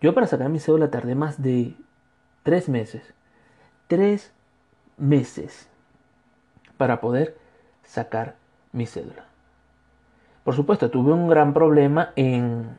Yo 0.02 0.14
para 0.14 0.28
sacar 0.28 0.50
mi 0.50 0.60
cédula 0.60 0.92
tardé 0.92 1.16
más 1.16 1.42
de 1.42 1.76
tres 2.44 2.68
meses. 2.68 3.14
Tres 3.88 4.34
meses 4.98 5.70
para 6.78 7.00
poder 7.00 7.38
sacar 7.84 8.36
mi 8.76 8.86
cédula. 8.86 9.26
Por 10.44 10.56
supuesto, 10.56 10.92
tuve 10.92 11.12
un 11.12 11.28
gran 11.28 11.54
problema 11.54 12.12
en, 12.16 12.78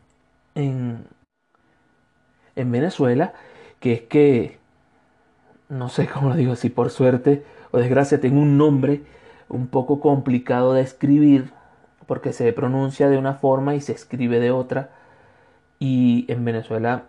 en, 0.54 1.04
en 2.54 2.70
Venezuela, 2.70 3.32
que 3.80 3.92
es 3.94 4.00
que, 4.02 4.58
no 5.68 5.88
sé 5.88 6.06
cómo 6.12 6.28
lo 6.28 6.36
digo, 6.36 6.54
si 6.54 6.70
por 6.70 6.90
suerte 6.90 7.44
o 7.72 7.78
desgracia 7.78 8.20
tengo 8.20 8.40
un 8.40 8.56
nombre 8.56 9.02
un 9.48 9.66
poco 9.66 10.00
complicado 10.00 10.74
de 10.74 10.82
escribir, 10.82 11.50
porque 12.06 12.32
se 12.32 12.52
pronuncia 12.52 13.08
de 13.08 13.18
una 13.18 13.34
forma 13.34 13.74
y 13.74 13.80
se 13.80 13.92
escribe 13.92 14.38
de 14.38 14.52
otra. 14.52 14.90
Y 15.78 16.24
en 16.28 16.44
Venezuela, 16.44 17.04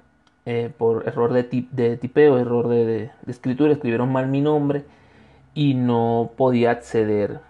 eh, 0.46 0.72
por 0.76 1.08
error 1.08 1.34
de, 1.34 1.68
de 1.72 1.98
tipeo, 1.98 2.40
error 2.40 2.68
de, 2.68 3.12
escritura, 3.28 3.74
escribieron 3.74 4.12
mal 4.12 4.28
mi 4.28 4.42
nombre 4.42 4.86
y 5.54 5.76
no 5.76 6.32
podía 6.36 6.72
acceder 6.72 7.42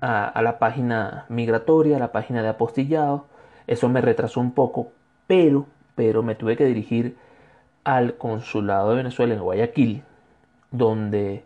a, 0.00 0.40
la 0.42 0.58
página 0.58 1.26
migratoria, 1.28 1.96
a 1.96 2.00
la 2.00 2.12
página 2.12 2.42
de 2.42 2.48
apostillado. 2.48 3.26
Eso 3.66 3.88
me 3.88 4.00
retrasó 4.00 4.40
un 4.40 4.52
poco, 4.52 4.92
pero, 5.26 5.66
pero 5.94 6.22
me 6.22 6.34
tuve 6.34 6.56
que 6.56 6.64
dirigir 6.64 7.16
al 7.84 8.16
consulado 8.16 8.90
de 8.90 8.96
Venezuela 8.96 9.34
en 9.34 9.40
Guayaquil, 9.40 10.02
donde 10.70 11.44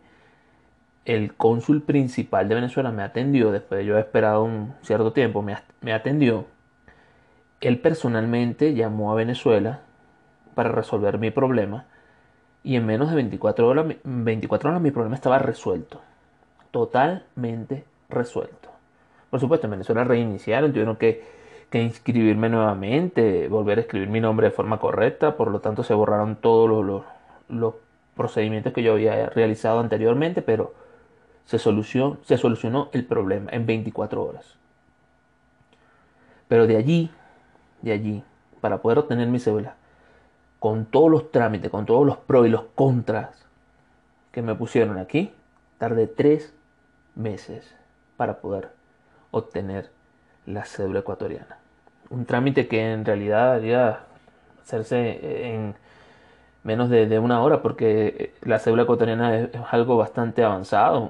el 1.04 1.34
cónsul 1.34 1.82
principal 1.82 2.48
de 2.48 2.54
Venezuela 2.54 2.92
me 2.92 3.02
atendió, 3.02 3.52
después 3.52 3.78
de 3.78 3.86
yo 3.86 3.94
haber 3.94 4.06
esperado 4.06 4.44
un 4.44 4.74
cierto 4.82 5.12
tiempo, 5.12 5.42
me, 5.42 5.56
me 5.80 5.92
atendió. 5.92 6.46
Él 7.60 7.78
personalmente 7.78 8.74
llamó 8.74 9.12
a 9.12 9.16
Venezuela 9.16 9.80
para 10.54 10.70
resolver 10.70 11.18
mi 11.18 11.30
problema 11.30 11.86
y 12.62 12.76
en 12.76 12.86
menos 12.86 13.10
de 13.10 13.16
24 13.16 13.68
horas, 13.68 13.86
24 14.04 14.70
horas 14.70 14.82
mi 14.82 14.90
problema 14.90 15.14
estaba 15.14 15.38
resuelto. 15.38 16.00
Totalmente 16.70 17.84
resuelto. 18.10 18.68
Por 19.30 19.40
supuesto, 19.40 19.66
en 19.66 19.72
Venezuela 19.72 20.04
reiniciaron, 20.04 20.72
tuvieron 20.72 20.96
que, 20.96 21.40
inscribirme 21.72 22.48
nuevamente, 22.48 23.46
volver 23.46 23.78
a 23.78 23.82
escribir 23.82 24.08
mi 24.08 24.20
nombre 24.20 24.48
de 24.48 24.50
forma 24.50 24.80
correcta, 24.80 25.36
por 25.36 25.50
lo 25.50 25.60
tanto 25.60 25.84
se 25.84 25.94
borraron 25.94 26.36
todos 26.36 27.04
los 27.48 27.74
procedimientos 28.16 28.72
que 28.72 28.82
yo 28.82 28.92
había 28.92 29.30
realizado 29.30 29.78
anteriormente, 29.78 30.42
pero 30.42 30.74
se 31.44 31.58
solucionó, 31.58 32.18
se 32.22 32.38
solucionó 32.38 32.88
el 32.92 33.04
problema 33.04 33.50
en 33.52 33.66
24 33.66 34.22
horas. 34.22 34.56
Pero 36.48 36.66
de 36.66 36.76
allí, 36.76 37.10
de 37.82 37.92
allí, 37.92 38.24
para 38.60 38.78
poder 38.78 38.98
obtener 38.98 39.28
mi 39.28 39.38
cédula, 39.38 39.76
con 40.58 40.84
todos 40.86 41.10
los 41.10 41.30
trámites, 41.30 41.70
con 41.70 41.86
todos 41.86 42.04
los 42.04 42.18
pros 42.18 42.46
y 42.46 42.50
los 42.50 42.64
contras 42.74 43.46
que 44.32 44.42
me 44.42 44.54
pusieron 44.54 44.98
aquí, 44.98 45.32
tardé 45.78 46.06
tres 46.06 46.52
meses 47.14 47.74
para 48.20 48.42
poder 48.42 48.68
obtener 49.30 49.88
la 50.44 50.66
cédula 50.66 50.98
ecuatoriana. 50.98 51.56
Un 52.10 52.26
trámite 52.26 52.68
que 52.68 52.92
en 52.92 53.06
realidad 53.06 53.54
debería 53.54 54.00
hacerse 54.60 55.54
en 55.54 55.74
menos 56.62 56.90
de, 56.90 57.18
una 57.18 57.42
hora 57.42 57.62
porque 57.62 58.34
la 58.42 58.58
cédula 58.58 58.82
ecuatoriana 58.82 59.38
es, 59.38 59.48
algo 59.70 59.96
bastante 59.96 60.44
avanzado. 60.44 61.08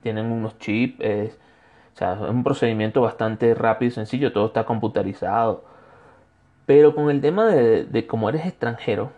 tienen 0.00 0.32
unos 0.32 0.56
chips, 0.58 0.96
es, 1.00 1.38
o 1.94 1.98
sea, 1.98 2.14
es 2.14 2.20
un 2.20 2.42
procedimiento 2.42 3.02
bastante 3.02 3.54
rápido 3.54 3.88
y 3.88 3.92
sencillo, 3.92 4.32
todo 4.32 4.46
está 4.46 4.64
computarizado. 4.64 5.64
Pero 6.64 6.94
con 6.94 7.10
el 7.10 7.20
tema 7.20 7.44
de, 7.44 8.06
como 8.06 8.30
eres 8.30 8.46
extranjero, 8.46 9.12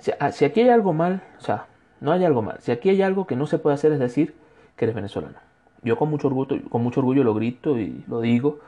si, 0.00 0.10
ah, 0.18 0.32
si 0.32 0.44
aquí 0.44 0.62
hay 0.62 0.70
algo 0.70 0.92
mal, 0.92 1.22
o 1.38 1.42
sea, 1.42 1.66
no 2.00 2.10
hay 2.10 2.24
algo 2.24 2.42
mal. 2.42 2.56
Si 2.58 2.72
aquí 2.72 2.88
hay 2.88 3.02
algo 3.02 3.28
que 3.28 3.36
no 3.36 3.46
se 3.46 3.58
puede 3.58 3.74
hacer 3.74 3.92
es 3.92 4.00
decir 4.00 4.34
que 4.74 4.86
eres 4.86 4.96
venezolano. 4.96 5.51
Yo 5.82 5.96
con 5.96 6.10
mucho 6.10 6.28
orgullo, 6.28 6.56
con 6.68 6.82
mucho 6.82 7.00
orgullo 7.00 7.24
lo 7.24 7.34
grito 7.34 7.78
y 7.78 8.04
lo 8.08 8.20
digo. 8.20 8.60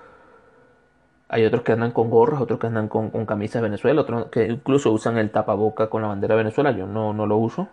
Hay 1.29 1.45
otros 1.45 1.63
que 1.63 1.73
andan 1.73 1.93
con 1.93 2.11
gorras, 2.11 2.41
otros 2.41 2.61
que 2.61 2.67
andan 2.67 2.89
con, 2.89 3.11
camisas 3.27 3.63
de 3.63 3.69
Venezuela, 3.69 4.03
otros 4.03 4.27
que 4.27 4.47
incluso 4.47 4.93
usan 4.93 5.17
el 5.19 5.31
tapaboca 5.31 5.89
con 5.89 6.03
la 6.03 6.09
bandera 6.09 6.35
de 6.35 6.43
Venezuela. 6.43 6.71
Yo 6.73 6.87
no, 6.87 7.13
no 7.13 7.27
lo 7.27 7.37
uso. 7.37 7.69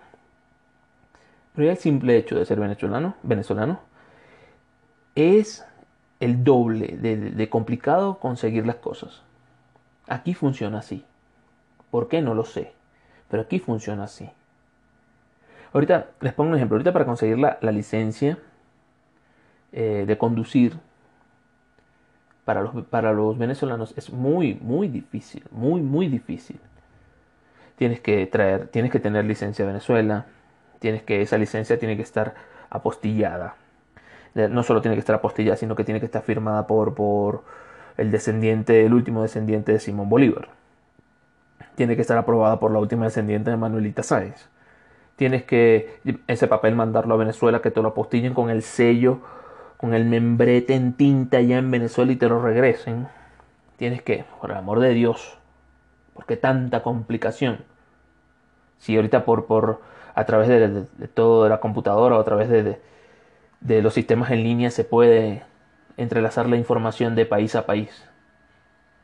Pero 1.53 1.65
ya 1.65 1.71
el 1.71 1.77
simple 1.77 2.17
hecho 2.17 2.35
de 2.35 2.45
ser 2.45 2.59
venezolano, 2.59 3.15
venezolano 3.23 3.79
es 5.15 5.65
el 6.19 6.43
doble 6.43 6.97
de, 6.97 7.17
de 7.17 7.49
complicado 7.49 8.19
conseguir 8.19 8.65
las 8.65 8.77
cosas. 8.77 9.21
Aquí 10.07 10.33
funciona 10.33 10.79
así. 10.79 11.03
¿Por 11.89 12.07
qué? 12.07 12.21
No 12.21 12.33
lo 12.35 12.45
sé. 12.45 12.73
Pero 13.29 13.43
aquí 13.43 13.59
funciona 13.59 14.05
así. 14.05 14.29
Ahorita 15.73 16.07
les 16.21 16.33
pongo 16.33 16.51
un 16.51 16.55
ejemplo. 16.55 16.75
Ahorita 16.75 16.93
para 16.93 17.05
conseguir 17.05 17.37
la, 17.37 17.57
la 17.61 17.71
licencia 17.71 18.37
eh, 19.71 20.05
de 20.05 20.17
conducir 20.17 20.77
para 22.45 22.61
los, 22.61 22.85
para 22.85 23.13
los 23.13 23.37
venezolanos 23.37 23.93
es 23.97 24.11
muy, 24.11 24.55
muy 24.55 24.87
difícil, 24.87 25.43
muy, 25.51 25.81
muy 25.81 26.07
difícil. 26.07 26.59
Tienes 27.77 27.99
que 27.99 28.25
traer, 28.27 28.67
tienes 28.67 28.91
que 28.91 28.99
tener 28.99 29.25
licencia 29.25 29.63
de 29.63 29.71
Venezuela, 29.71 30.25
tienes 30.79 31.03
que, 31.03 31.21
esa 31.21 31.37
licencia 31.37 31.79
tiene 31.79 31.95
que 31.95 32.01
estar 32.01 32.35
apostillada. 32.69 33.55
No 34.33 34.63
solo 34.63 34.81
tiene 34.81 34.95
que 34.95 34.99
estar 34.99 35.15
apostillada, 35.15 35.57
sino 35.57 35.75
que 35.75 35.83
tiene 35.83 35.99
que 35.99 36.05
estar 36.05 36.21
firmada 36.21 36.67
por, 36.67 36.95
por 36.95 37.43
el 37.97 38.11
descendiente, 38.11 38.85
el 38.85 38.93
último 38.93 39.21
descendiente 39.21 39.71
de 39.71 39.79
Simón 39.79 40.09
Bolívar. 40.09 40.49
Tiene 41.75 41.95
que 41.95 42.01
estar 42.01 42.17
aprobada 42.17 42.59
por 42.59 42.71
la 42.71 42.79
última 42.79 43.05
descendiente 43.05 43.51
de 43.51 43.57
Manuelita 43.57 44.03
Sáenz. 44.03 44.49
Tienes 45.15 45.43
que 45.43 45.99
ese 46.27 46.47
papel 46.47 46.75
mandarlo 46.75 47.13
a 47.13 47.17
Venezuela, 47.17 47.61
que 47.61 47.71
te 47.71 47.81
lo 47.81 47.89
apostillen 47.89 48.33
con 48.33 48.49
el 48.49 48.61
sello 48.63 49.21
con 49.81 49.95
el 49.95 50.05
membrete 50.05 50.75
en 50.75 50.93
tinta 50.93 51.37
allá 51.37 51.57
en 51.57 51.71
Venezuela 51.71 52.11
y 52.11 52.15
te 52.15 52.29
lo 52.29 52.39
regresen, 52.39 53.07
tienes 53.77 54.03
que, 54.03 54.25
por 54.39 54.51
el 54.51 54.57
amor 54.57 54.79
de 54.79 54.93
Dios, 54.93 55.39
¿por 56.13 56.27
qué 56.27 56.37
tanta 56.37 56.83
complicación? 56.83 57.65
Si 58.77 58.95
ahorita 58.95 59.25
por, 59.25 59.47
por 59.47 59.81
a 60.13 60.23
través 60.25 60.49
de, 60.49 60.85
todo 61.07 61.45
de 61.45 61.49
la 61.49 61.59
computadora 61.59 62.15
o 62.15 62.21
a 62.21 62.23
través 62.23 62.47
de, 62.49 62.79
de 63.59 63.81
los 63.81 63.95
sistemas 63.95 64.29
en 64.29 64.43
línea 64.43 64.69
se 64.69 64.83
puede 64.83 65.41
entrelazar 65.97 66.47
la 66.47 66.57
información 66.57 67.15
de 67.15 67.25
país 67.25 67.55
a 67.55 67.65
país. 67.65 68.07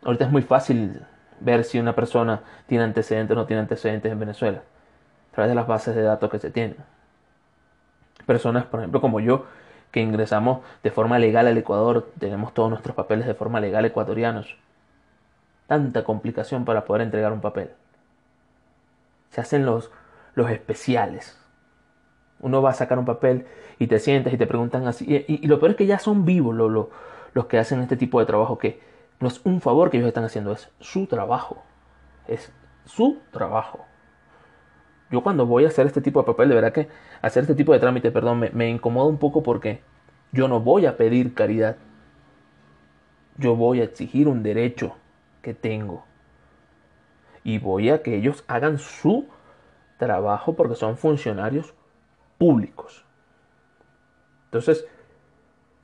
Ahorita 0.04 0.26
es 0.26 0.32
muy 0.32 0.44
fácil 0.44 1.02
ver 1.40 1.64
si 1.64 1.80
una 1.80 1.96
persona 1.96 2.42
tiene 2.68 2.84
antecedentes 2.84 3.36
o 3.36 3.40
no 3.40 3.48
tiene 3.48 3.62
antecedentes 3.62 4.12
en 4.12 4.20
Venezuela, 4.20 4.62
a 5.32 5.34
través 5.34 5.50
de 5.50 5.56
las 5.56 5.66
bases 5.66 5.96
de 5.96 6.04
datos 6.04 6.30
que 6.30 6.38
se 6.38 6.52
tienen. 6.52 6.78
Personas, 8.28 8.66
por 8.66 8.82
ejemplo, 8.82 9.02
como 9.02 9.20
yo, 9.20 9.46
que 9.92 10.02
ingresamos 10.02 10.60
de 10.84 10.92
forma 10.92 11.20
legal 11.20 11.48
al 11.48 11.58
Ecuador, 11.58 12.12
tenemos 12.20 12.54
todos 12.54 12.70
nuestros 12.70 12.96
papeles 12.96 13.26
de 13.26 13.34
forma 13.34 13.60
legal 13.60 13.86
ecuatorianos. 13.86 14.58
Tanta 15.68 16.04
complicación 16.04 16.66
para 16.66 16.86
poder 16.86 17.02
entregar 17.02 17.34
un 17.34 17.42
papel. 17.42 17.72
Se 19.32 19.42
hacen 19.42 19.66
los, 19.66 19.92
los 20.36 20.50
especiales. 20.50 21.38
Uno 22.40 22.62
va 22.62 22.72
a 22.72 22.74
sacar 22.74 23.00
un 23.00 23.06
papel 23.06 23.48
y 23.80 23.88
te 23.88 24.00
sientas 24.00 24.34
y 24.34 24.38
te 24.38 24.48
preguntan 24.48 24.88
así. 24.88 25.26
Y, 25.28 25.48
lo 25.48 25.60
peor 25.60 25.72
es 25.72 25.78
que 25.78 25.86
ya 25.86 26.00
son 26.00 26.26
vivos 26.26 26.56
los 26.56 27.46
que 27.48 27.58
hacen 27.58 27.82
este 27.82 27.98
tipo 27.98 28.20
de 28.20 28.26
trabajo, 28.26 28.58
que 28.58 28.80
no 29.20 29.28
es 29.28 29.42
un 29.46 29.62
favor 29.62 29.90
que 29.90 29.98
ellos 29.98 30.08
están 30.08 30.24
haciendo, 30.24 30.52
es 30.52 30.70
su 30.80 31.08
trabajo. 31.08 31.64
Es 32.28 32.52
su 32.86 33.20
trabajo. 33.32 33.86
Yo 35.12 35.24
cuando 35.24 35.46
voy 35.46 35.66
a 35.66 35.68
hacer 35.68 35.88
este 35.88 36.02
tipo 36.02 36.20
de 36.20 36.26
papel, 36.26 36.50
de 36.50 36.56
verdad 36.56 36.74
que 36.74 36.90
hacer 37.22 37.44
este 37.44 37.56
tipo 37.56 37.74
de 37.74 37.80
trámite, 37.80 38.12
perdón, 38.12 38.40
me, 38.40 38.50
me 38.52 38.70
incomoda 38.70 39.08
un 39.08 39.18
poco 39.18 39.42
porque 39.44 39.82
yo 40.32 40.48
no 40.48 40.60
voy 40.60 40.86
a 40.86 40.98
pedir 40.98 41.34
caridad. 41.34 41.78
Yo 43.38 43.56
voy 43.56 43.82
a 43.82 43.86
exigir 43.86 44.28
un 44.28 44.44
derecho 44.44 44.96
que 45.42 45.54
tengo. 45.54 46.04
Y 47.44 47.60
voy 47.60 47.90
a 47.90 48.04
que 48.04 48.16
ellos 48.18 48.44
hagan 48.48 48.80
su 48.80 49.28
trabajo 49.98 50.56
porque 50.56 50.76
son 50.76 50.98
funcionarios 50.98 51.74
públicos. 52.38 53.06
Entonces, 54.46 54.86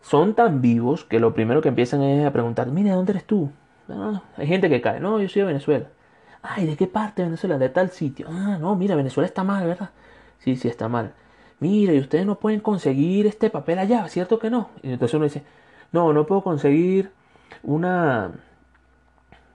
son 0.02 0.36
tan 0.36 0.62
vivos 0.62 1.06
que 1.06 1.20
lo 1.20 1.34
primero 1.34 1.62
que 1.62 1.70
empiezan 1.70 2.02
es 2.02 2.26
a 2.26 2.32
preguntar, 2.32 2.68
mira, 2.68 2.96
¿dónde 2.96 3.14
eres 3.14 3.26
tú? 3.26 3.52
hay 4.38 4.48
gente 4.48 4.70
que 4.70 4.82
cae, 4.82 5.00
no, 5.00 5.20
yo 5.20 5.28
soy 5.28 5.42
de 5.42 5.48
Venezuela. 5.48 5.88
Ay, 6.44 6.66
¿de 6.68 6.76
qué 6.78 6.88
parte 6.88 7.22
de 7.22 7.30
Venezuela? 7.30 7.58
De 7.58 7.70
tal 7.70 7.90
sitio. 7.90 8.28
Ah, 8.30 8.58
no, 8.60 8.76
mira, 8.76 8.96
Venezuela 8.96 9.26
está 9.28 9.44
mal, 9.44 9.66
¿verdad? 9.66 9.90
Sí, 10.40 10.56
sí, 10.58 10.68
está 10.68 10.90
mal. 10.90 11.14
Mira, 11.60 11.94
y 11.94 12.00
ustedes 12.00 12.26
no 12.26 12.36
pueden 12.40 12.60
conseguir 12.60 13.26
este 13.28 13.50
papel 13.50 13.80
allá, 13.80 14.08
¿cierto 14.10 14.40
que 14.40 14.50
no? 14.50 14.70
Y 14.84 14.92
entonces 14.92 15.16
uno 15.16 15.24
dice, 15.26 15.44
no, 15.94 16.12
no 16.14 16.26
puedo 16.28 16.44
conseguir 16.44 17.12
una, 17.64 18.32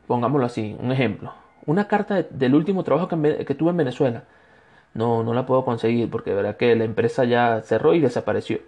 pongámoslo 0.06 0.46
así, 0.46 0.76
un 0.80 0.92
ejemplo, 0.92 1.32
una 1.66 1.86
carta 1.88 2.22
del 2.22 2.54
último 2.54 2.84
trabajo 2.84 3.08
que, 3.08 3.44
que 3.44 3.54
tuve 3.54 3.70
en 3.70 3.76
Venezuela. 3.76 4.24
No, 4.94 5.22
no 5.22 5.34
la 5.34 5.46
puedo 5.46 5.64
conseguir 5.64 6.10
porque 6.10 6.34
verá 6.34 6.56
que 6.56 6.74
la 6.76 6.84
empresa 6.84 7.24
ya 7.24 7.60
cerró 7.62 7.94
y 7.94 8.00
desapareció. 8.00 8.60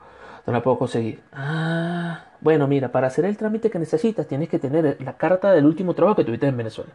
No 0.47 0.53
la 0.53 0.63
puedo 0.63 0.79
conseguir. 0.79 1.23
Ah, 1.33 2.25
bueno, 2.41 2.69
mira, 2.69 2.93
para 2.93 3.09
hacer 3.09 3.25
el 3.25 3.37
trámite 3.37 3.71
que 3.71 3.79
necesitas 3.79 4.27
tienes 4.27 4.49
que 4.49 4.59
tener 4.59 4.99
la 5.01 5.17
carta 5.17 5.53
del 5.53 5.67
último 5.67 5.95
trabajo 5.95 6.17
que 6.17 6.25
tuviste 6.25 6.47
en 6.47 6.57
Venezuela. 6.57 6.93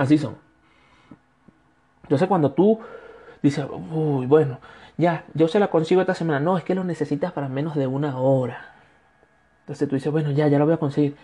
Así 0.00 0.16
son. 0.16 0.36
Entonces 2.04 2.26
cuando 2.26 2.52
tú 2.52 2.80
dices, 3.42 3.66
uy, 3.92 4.24
bueno, 4.24 4.58
ya, 4.96 5.26
yo 5.34 5.46
se 5.46 5.60
la 5.60 5.68
consigo 5.68 6.00
esta 6.00 6.14
semana. 6.14 6.40
No, 6.40 6.56
es 6.56 6.64
que 6.64 6.74
lo 6.74 6.84
necesitas 6.84 7.32
para 7.32 7.50
menos 7.50 7.74
de 7.74 7.86
una 7.86 8.18
hora. 8.18 8.72
Entonces 9.60 9.86
tú 9.86 9.96
dices, 9.96 10.10
bueno, 10.10 10.30
ya, 10.30 10.48
ya 10.48 10.58
lo 10.58 10.64
voy 10.64 10.72
a 10.72 10.78
conseguir. 10.78 11.16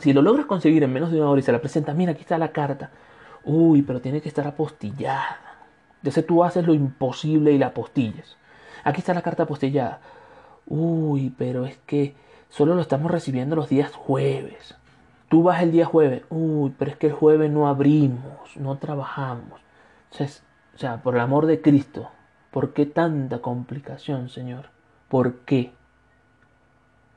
si 0.00 0.14
lo 0.14 0.22
logras 0.22 0.46
conseguir 0.46 0.82
en 0.82 0.94
menos 0.94 1.12
de 1.12 1.18
una 1.18 1.28
hora 1.28 1.38
y 1.38 1.42
se 1.42 1.52
la 1.52 1.60
presenta, 1.60 1.92
mira, 1.92 2.12
aquí 2.12 2.22
está 2.22 2.38
la 2.38 2.48
carta. 2.48 2.90
Uy, 3.44 3.82
pero 3.82 4.00
tiene 4.00 4.22
que 4.22 4.30
estar 4.30 4.46
apostillada. 4.46 5.38
Entonces 5.96 6.26
tú 6.26 6.44
haces 6.44 6.66
lo 6.66 6.72
imposible 6.72 7.52
y 7.52 7.58
la 7.58 7.66
apostillas. 7.66 8.38
Aquí 8.84 9.00
está 9.00 9.12
la 9.12 9.20
carta 9.20 9.42
apostillada. 9.42 10.00
Uy, 10.66 11.28
pero 11.36 11.66
es 11.66 11.76
que 11.84 12.14
solo 12.48 12.74
lo 12.74 12.80
estamos 12.80 13.10
recibiendo 13.10 13.54
los 13.54 13.68
días 13.68 13.92
jueves. 13.92 14.76
Tú 15.34 15.42
vas 15.42 15.64
el 15.64 15.72
día 15.72 15.84
jueves. 15.84 16.22
Uy, 16.30 16.72
pero 16.78 16.92
es 16.92 16.96
que 16.96 17.08
el 17.08 17.12
jueves 17.12 17.50
no 17.50 17.66
abrimos, 17.66 18.56
no 18.56 18.78
trabajamos. 18.78 19.60
o 20.12 20.78
sea, 20.78 21.02
por 21.02 21.16
el 21.16 21.20
amor 21.22 21.46
de 21.46 21.60
Cristo, 21.60 22.08
¿por 22.52 22.72
qué 22.72 22.86
tanta 22.86 23.40
complicación, 23.40 24.28
Señor? 24.28 24.66
¿Por 25.08 25.38
qué? 25.40 25.72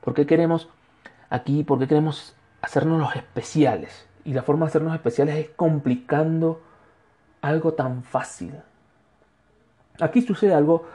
¿Por 0.00 0.14
qué 0.14 0.26
queremos 0.26 0.68
aquí, 1.30 1.62
por 1.62 1.78
qué 1.78 1.86
queremos 1.86 2.34
hacernos 2.60 2.98
los 2.98 3.14
especiales? 3.14 4.08
Y 4.24 4.32
la 4.32 4.42
forma 4.42 4.66
de 4.66 4.70
hacernos 4.70 4.96
especiales 4.96 5.36
es 5.36 5.50
complicando 5.50 6.60
algo 7.40 7.74
tan 7.74 8.02
fácil. 8.02 8.52
Aquí 10.00 10.22
sucede 10.22 10.54
algo, 10.54 10.88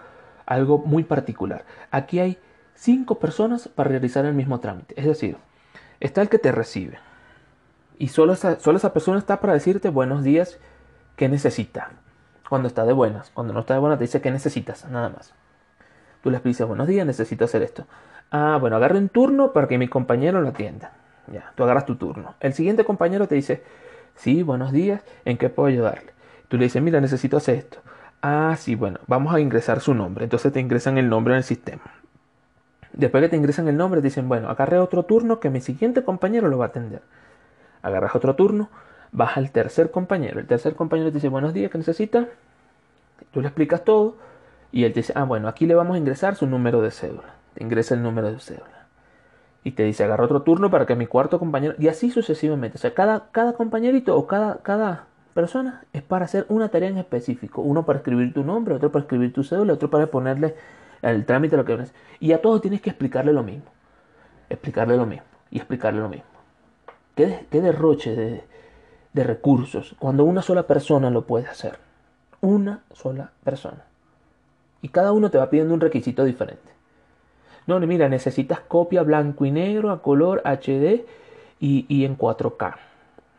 algo 0.45 0.77
muy 0.77 1.05
particular. 1.05 1.63
Aquí 1.89 2.19
hay 2.19 2.37
cinco 2.75 3.17
personas 3.17 3.69
para 3.69 3.91
realizar 3.91 4.25
el 4.25 4.33
mismo 4.33 4.59
trámite. 4.59 4.93
Es 4.99 5.05
decir, 5.05 5.37
está 6.01 6.21
el 6.21 6.27
que 6.27 6.37
te 6.37 6.51
recibe. 6.51 6.99
Y 7.97 8.09
solo 8.09 8.33
esa, 8.33 8.59
solo 8.59 8.77
esa 8.77 8.93
persona 8.93 9.19
está 9.19 9.39
para 9.39 9.53
decirte 9.53 9.89
buenos 9.89 10.23
días, 10.23 10.59
¿qué 11.15 11.29
necesita? 11.29 11.91
Cuando 12.49 12.67
está 12.67 12.85
de 12.85 12.93
buenas. 12.93 13.31
Cuando 13.31 13.53
no 13.53 13.61
está 13.61 13.73
de 13.73 13.79
buenas 13.79 13.99
te 13.99 14.05
dice 14.05 14.21
qué 14.21 14.31
necesitas, 14.31 14.89
nada 14.89 15.09
más. 15.09 15.33
Tú 16.21 16.31
le 16.31 16.39
dices 16.39 16.65
buenos 16.67 16.87
días, 16.87 17.05
necesito 17.05 17.45
hacer 17.45 17.63
esto. 17.63 17.85
Ah, 18.31 18.57
bueno, 18.59 18.77
agarre 18.77 18.97
un 18.97 19.09
turno 19.09 19.51
para 19.51 19.67
que 19.67 19.77
mi 19.77 19.87
compañero 19.87 20.41
lo 20.41 20.49
atienda. 20.49 20.91
Ya, 21.27 21.51
tú 21.55 21.63
agarras 21.63 21.85
tu 21.85 21.95
turno. 21.95 22.35
El 22.39 22.53
siguiente 22.53 22.83
compañero 22.83 23.27
te 23.27 23.35
dice, 23.35 23.63
sí, 24.15 24.43
buenos 24.43 24.71
días, 24.71 25.03
¿en 25.25 25.37
qué 25.37 25.49
puedo 25.49 25.67
ayudarle? 25.67 26.11
Tú 26.47 26.57
le 26.57 26.65
dices, 26.65 26.81
mira, 26.81 26.99
necesito 27.01 27.37
hacer 27.37 27.55
esto. 27.55 27.79
Ah, 28.21 28.55
sí, 28.57 28.75
bueno, 28.75 28.99
vamos 29.07 29.33
a 29.33 29.39
ingresar 29.39 29.81
su 29.81 29.93
nombre. 29.93 30.23
Entonces 30.23 30.53
te 30.53 30.59
ingresan 30.59 30.97
el 30.97 31.09
nombre 31.09 31.33
en 31.33 31.39
el 31.39 31.43
sistema. 31.43 31.83
Después 32.93 33.23
que 33.23 33.29
te 33.29 33.35
ingresan 33.35 33.67
el 33.67 33.75
nombre, 33.75 34.01
dicen, 34.01 34.29
bueno, 34.29 34.49
agarré 34.49 34.77
otro 34.77 35.03
turno 35.03 35.39
que 35.39 35.49
mi 35.49 35.61
siguiente 35.61 36.03
compañero 36.03 36.47
lo 36.47 36.57
va 36.57 36.65
a 36.65 36.67
atender. 36.69 37.01
Agarras 37.83 38.15
otro 38.15 38.35
turno, 38.35 38.69
vas 39.11 39.37
al 39.37 39.51
tercer 39.51 39.91
compañero. 39.91 40.39
El 40.39 40.47
tercer 40.47 40.75
compañero 40.75 41.09
te 41.09 41.15
dice, 41.15 41.29
buenos 41.29 41.53
días, 41.53 41.71
¿qué 41.71 41.77
necesita? 41.77 42.27
Tú 43.31 43.41
le 43.41 43.47
explicas 43.47 43.83
todo 43.83 44.15
y 44.71 44.85
él 44.85 44.93
te 44.93 45.01
dice, 45.01 45.13
ah, 45.15 45.23
bueno, 45.23 45.47
aquí 45.47 45.67
le 45.67 45.75
vamos 45.75 45.95
a 45.95 45.99
ingresar 45.99 46.35
su 46.35 46.47
número 46.47 46.81
de 46.81 46.89
cédula. 46.89 47.35
Te 47.53 47.63
ingresa 47.63 47.93
el 47.93 48.01
número 48.01 48.31
de 48.31 48.39
cédula. 48.39 48.87
Y 49.63 49.71
te 49.71 49.83
dice, 49.83 50.03
agarra 50.03 50.25
otro 50.25 50.41
turno 50.41 50.69
para 50.71 50.85
que 50.85 50.95
mi 50.95 51.07
cuarto 51.07 51.39
compañero... 51.39 51.75
Y 51.77 51.87
así 51.87 52.09
sucesivamente. 52.09 52.77
O 52.77 52.81
sea, 52.81 52.93
cada, 52.93 53.27
cada 53.31 53.53
compañerito 53.53 54.17
o 54.17 54.27
cada, 54.27 54.57
cada 54.57 55.05
personas 55.33 55.85
es 55.93 56.01
para 56.01 56.25
hacer 56.25 56.45
una 56.49 56.69
tarea 56.69 56.89
en 56.89 56.97
específico. 56.97 57.61
Uno 57.61 57.85
para 57.85 57.99
escribir 57.99 58.33
tu 58.33 58.43
nombre, 58.43 58.75
otro 58.75 58.91
para 58.91 59.03
escribir 59.03 59.31
tu 59.31 59.43
cédula, 59.43 59.73
otro 59.73 59.89
para 59.89 60.07
ponerle 60.07 60.55
el 61.01 61.25
trámite 61.25 61.55
lo 61.55 61.65
que 61.65 61.77
Y 62.19 62.31
a 62.31 62.41
todos 62.41 62.61
tienes 62.61 62.81
que 62.81 62.89
explicarle 62.89 63.31
lo 63.31 63.43
mismo. 63.43 63.65
Explicarle 64.49 64.97
lo 64.97 65.05
mismo. 65.05 65.25
Y 65.51 65.57
explicarle 65.57 65.99
lo 65.99 66.09
mismo. 66.09 66.32
Qué, 67.15 67.45
derroche 67.51 68.15
de, 68.15 69.23
recursos 69.23 69.95
cuando 69.99 70.23
una 70.23 70.41
sola 70.41 70.63
persona 70.63 71.11
lo 71.11 71.25
puede 71.25 71.47
hacer. 71.47 71.77
Una 72.41 72.83
sola 72.93 73.31
persona. 73.43 73.85
Y 74.81 74.89
cada 74.89 75.11
uno 75.11 75.29
te 75.29 75.37
va 75.37 75.49
pidiendo 75.49 75.73
un 75.73 75.79
requisito 75.79 76.23
diferente. 76.23 76.71
No, 77.67 77.79
mira, 77.79 78.09
necesitas 78.09 78.59
copia 78.59 79.03
blanco 79.03 79.45
y 79.45 79.51
negro 79.51 79.91
a 79.91 80.01
color 80.01 80.41
HD 80.43 81.05
y, 81.59 82.03
en 82.03 82.17
4K. 82.17 82.75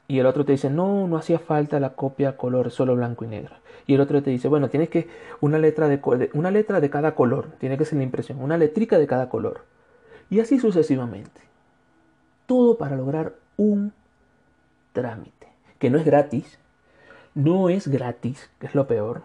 Y 0.08 0.18
el 0.18 0.26
otro 0.26 0.44
te 0.44 0.52
dice, 0.52 0.70
no, 0.70 1.06
no 1.08 1.16
hacía 1.16 1.38
falta 1.38 1.80
la 1.80 1.90
copia 1.90 2.36
color, 2.36 2.70
solo 2.70 2.94
blanco 2.94 3.24
y 3.24 3.28
negro. 3.28 3.56
Y 3.86 3.94
el 3.94 4.00
otro 4.00 4.22
te 4.22 4.30
dice, 4.30 4.48
bueno, 4.48 4.70
tienes 4.70 4.88
que 4.88 5.08
una 5.40 5.58
letra 5.58 5.88
de, 5.88 6.30
una 6.32 6.50
letra 6.50 6.80
de 6.80 6.88
cada 6.88 7.14
color, 7.14 7.48
tiene 7.58 7.76
que 7.76 7.84
ser 7.84 7.98
la 7.98 8.04
impresión, 8.04 8.40
una 8.40 8.56
letrica 8.56 8.98
de 8.98 9.06
cada 9.06 9.28
color. 9.28 9.64
Y 10.30 10.40
así 10.40 10.58
sucesivamente. 10.58 11.42
Todo 12.46 12.78
para 12.78 12.96
lograr 12.96 13.34
un 13.56 13.92
trámite, 14.92 15.48
que 15.78 15.90
no 15.90 15.98
es 15.98 16.04
gratis, 16.04 16.58
no 17.34 17.68
es 17.68 17.88
gratis, 17.88 18.50
que 18.58 18.66
es 18.66 18.74
lo 18.74 18.86
peor. 18.86 19.22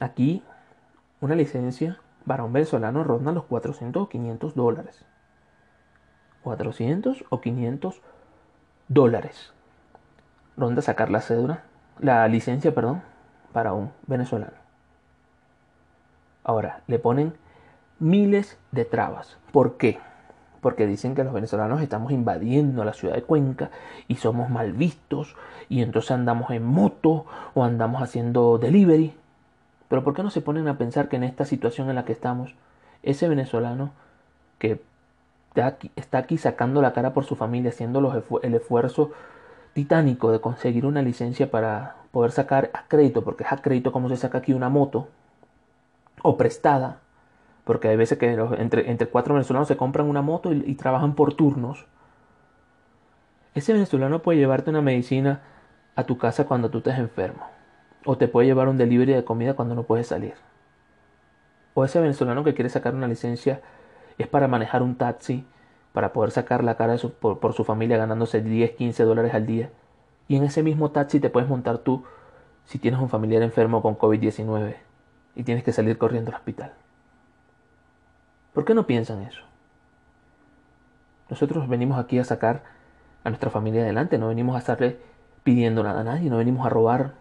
Aquí, 0.00 0.42
una 1.20 1.34
licencia 1.34 1.98
para 2.26 2.44
un 2.44 2.52
venezolano 2.52 3.04
ronda 3.04 3.32
los 3.32 3.44
400 3.44 4.02
o 4.02 4.08
500 4.08 4.54
dólares. 4.54 5.04
400 6.42 7.24
o 7.28 7.40
500 7.40 8.00
dólares. 8.88 9.52
Ronda 10.56 10.82
sacar 10.82 11.10
la 11.10 11.20
cédula, 11.20 11.64
la 11.98 12.26
licencia, 12.28 12.74
perdón, 12.74 13.02
para 13.52 13.72
un 13.72 13.92
venezolano. 14.06 14.62
Ahora, 16.44 16.82
le 16.86 16.98
ponen 16.98 17.34
miles 17.98 18.58
de 18.72 18.84
trabas. 18.84 19.38
¿Por 19.52 19.76
qué? 19.76 20.00
Porque 20.62 20.86
dicen 20.86 21.14
que 21.14 21.24
los 21.24 21.34
venezolanos 21.34 21.82
estamos 21.82 22.12
invadiendo 22.12 22.84
la 22.84 22.94
ciudad 22.94 23.14
de 23.14 23.22
Cuenca 23.22 23.70
y 24.08 24.16
somos 24.16 24.48
mal 24.48 24.72
vistos 24.72 25.36
y 25.68 25.82
entonces 25.82 26.12
andamos 26.12 26.50
en 26.52 26.64
moto 26.64 27.26
o 27.52 27.64
andamos 27.64 28.00
haciendo 28.00 28.56
delivery. 28.56 29.12
Pero 29.88 30.02
¿por 30.02 30.14
qué 30.14 30.22
no 30.22 30.30
se 30.30 30.40
ponen 30.40 30.68
a 30.68 30.78
pensar 30.78 31.10
que 31.10 31.16
en 31.16 31.24
esta 31.24 31.44
situación 31.44 31.90
en 31.90 31.96
la 31.96 32.06
que 32.06 32.12
estamos, 32.12 32.54
ese 33.02 33.28
venezolano 33.28 33.90
que 34.58 34.80
está 35.96 36.18
aquí 36.18 36.38
sacando 36.38 36.80
la 36.80 36.94
cara 36.94 37.12
por 37.12 37.24
su 37.24 37.36
familia, 37.36 37.70
haciendo 37.70 38.22
el 38.42 38.54
esfuerzo 38.54 39.10
titánico 39.74 40.30
de 40.30 40.40
conseguir 40.40 40.86
una 40.86 41.02
licencia 41.02 41.50
para 41.50 41.96
poder 42.10 42.30
sacar 42.30 42.70
a 42.72 42.86
crédito, 42.88 43.22
porque 43.22 43.44
es 43.44 43.52
a 43.52 43.58
crédito 43.58 43.92
como 43.92 44.08
se 44.08 44.16
saca 44.16 44.38
aquí 44.38 44.54
una 44.54 44.68
moto, 44.68 45.08
o 46.22 46.36
prestada, 46.36 47.00
Porque 47.64 47.88
hay 47.88 47.96
veces 47.96 48.18
que 48.18 48.32
entre, 48.58 48.90
entre 48.90 49.08
cuatro 49.08 49.34
venezolanos 49.34 49.68
se 49.68 49.76
compran 49.76 50.08
una 50.08 50.22
moto 50.22 50.52
y, 50.52 50.74
trabajan 50.74 51.14
por 51.14 51.34
turnos. 51.34 51.86
Ese 53.54 53.72
venezolano 53.72 54.22
puede 54.22 54.38
llevarte 54.38 54.70
una 54.70 54.82
medicina 54.82 55.42
a 55.94 56.04
tu 56.04 56.18
casa 56.18 56.46
cuando 56.46 56.70
tú 56.70 56.78
estés 56.78 56.98
enfermo. 56.98 57.46
O 58.04 58.18
te 58.18 58.26
puede 58.26 58.48
llevar 58.48 58.68
un 58.68 58.78
delivery 58.78 59.12
de 59.12 59.24
comida 59.24 59.54
cuando 59.54 59.74
no 59.74 59.84
puedes 59.84 60.08
salir. 60.08 60.34
O 61.74 61.84
ese 61.84 62.00
venezolano 62.00 62.42
que 62.42 62.54
quiere 62.54 62.68
sacar 62.68 62.94
una 62.94 63.06
licencia 63.06 63.60
es 64.18 64.26
para 64.26 64.48
manejar 64.48 64.82
un 64.82 64.96
taxi, 64.96 65.46
para 65.92 66.12
poder 66.12 66.32
sacar 66.32 66.64
la 66.64 66.76
cara 66.76 66.96
por, 67.20 67.52
su 67.52 67.64
familia 67.64 67.96
ganándose 67.96 68.40
10, 68.40 68.72
15 68.72 69.04
dólares 69.04 69.34
al 69.34 69.46
día. 69.46 69.70
Y 70.26 70.36
en 70.36 70.44
ese 70.44 70.62
mismo 70.62 70.90
taxi 70.90 71.20
te 71.20 71.30
puedes 71.30 71.48
montar 71.48 71.78
tú 71.78 72.04
si 72.64 72.78
tienes 72.78 73.00
un 73.00 73.08
familiar 73.08 73.42
enfermo 73.42 73.82
con 73.82 73.96
COVID-19 73.96 74.76
y 75.34 75.42
tienes 75.44 75.64
que 75.64 75.72
salir 75.72 75.98
corriendo 75.98 76.30
al 76.30 76.36
hospital. 76.36 76.72
¿Por 78.52 78.64
qué 78.64 78.74
no 78.74 78.86
piensan 78.86 79.22
eso? 79.22 79.42
Nosotros 81.30 81.68
venimos 81.68 81.98
aquí 81.98 82.18
a 82.18 82.24
sacar 82.24 82.62
a 83.24 83.30
nuestra 83.30 83.50
familia 83.50 83.82
adelante, 83.82 84.18
no 84.18 84.28
venimos 84.28 84.56
a 84.56 84.58
estarle 84.58 84.98
pidiendo 85.44 85.82
nada 85.82 86.00
a 86.00 86.04
nadie, 86.04 86.28
no 86.28 86.36
venimos 86.36 86.66
a 86.66 86.68
robar, 86.68 87.14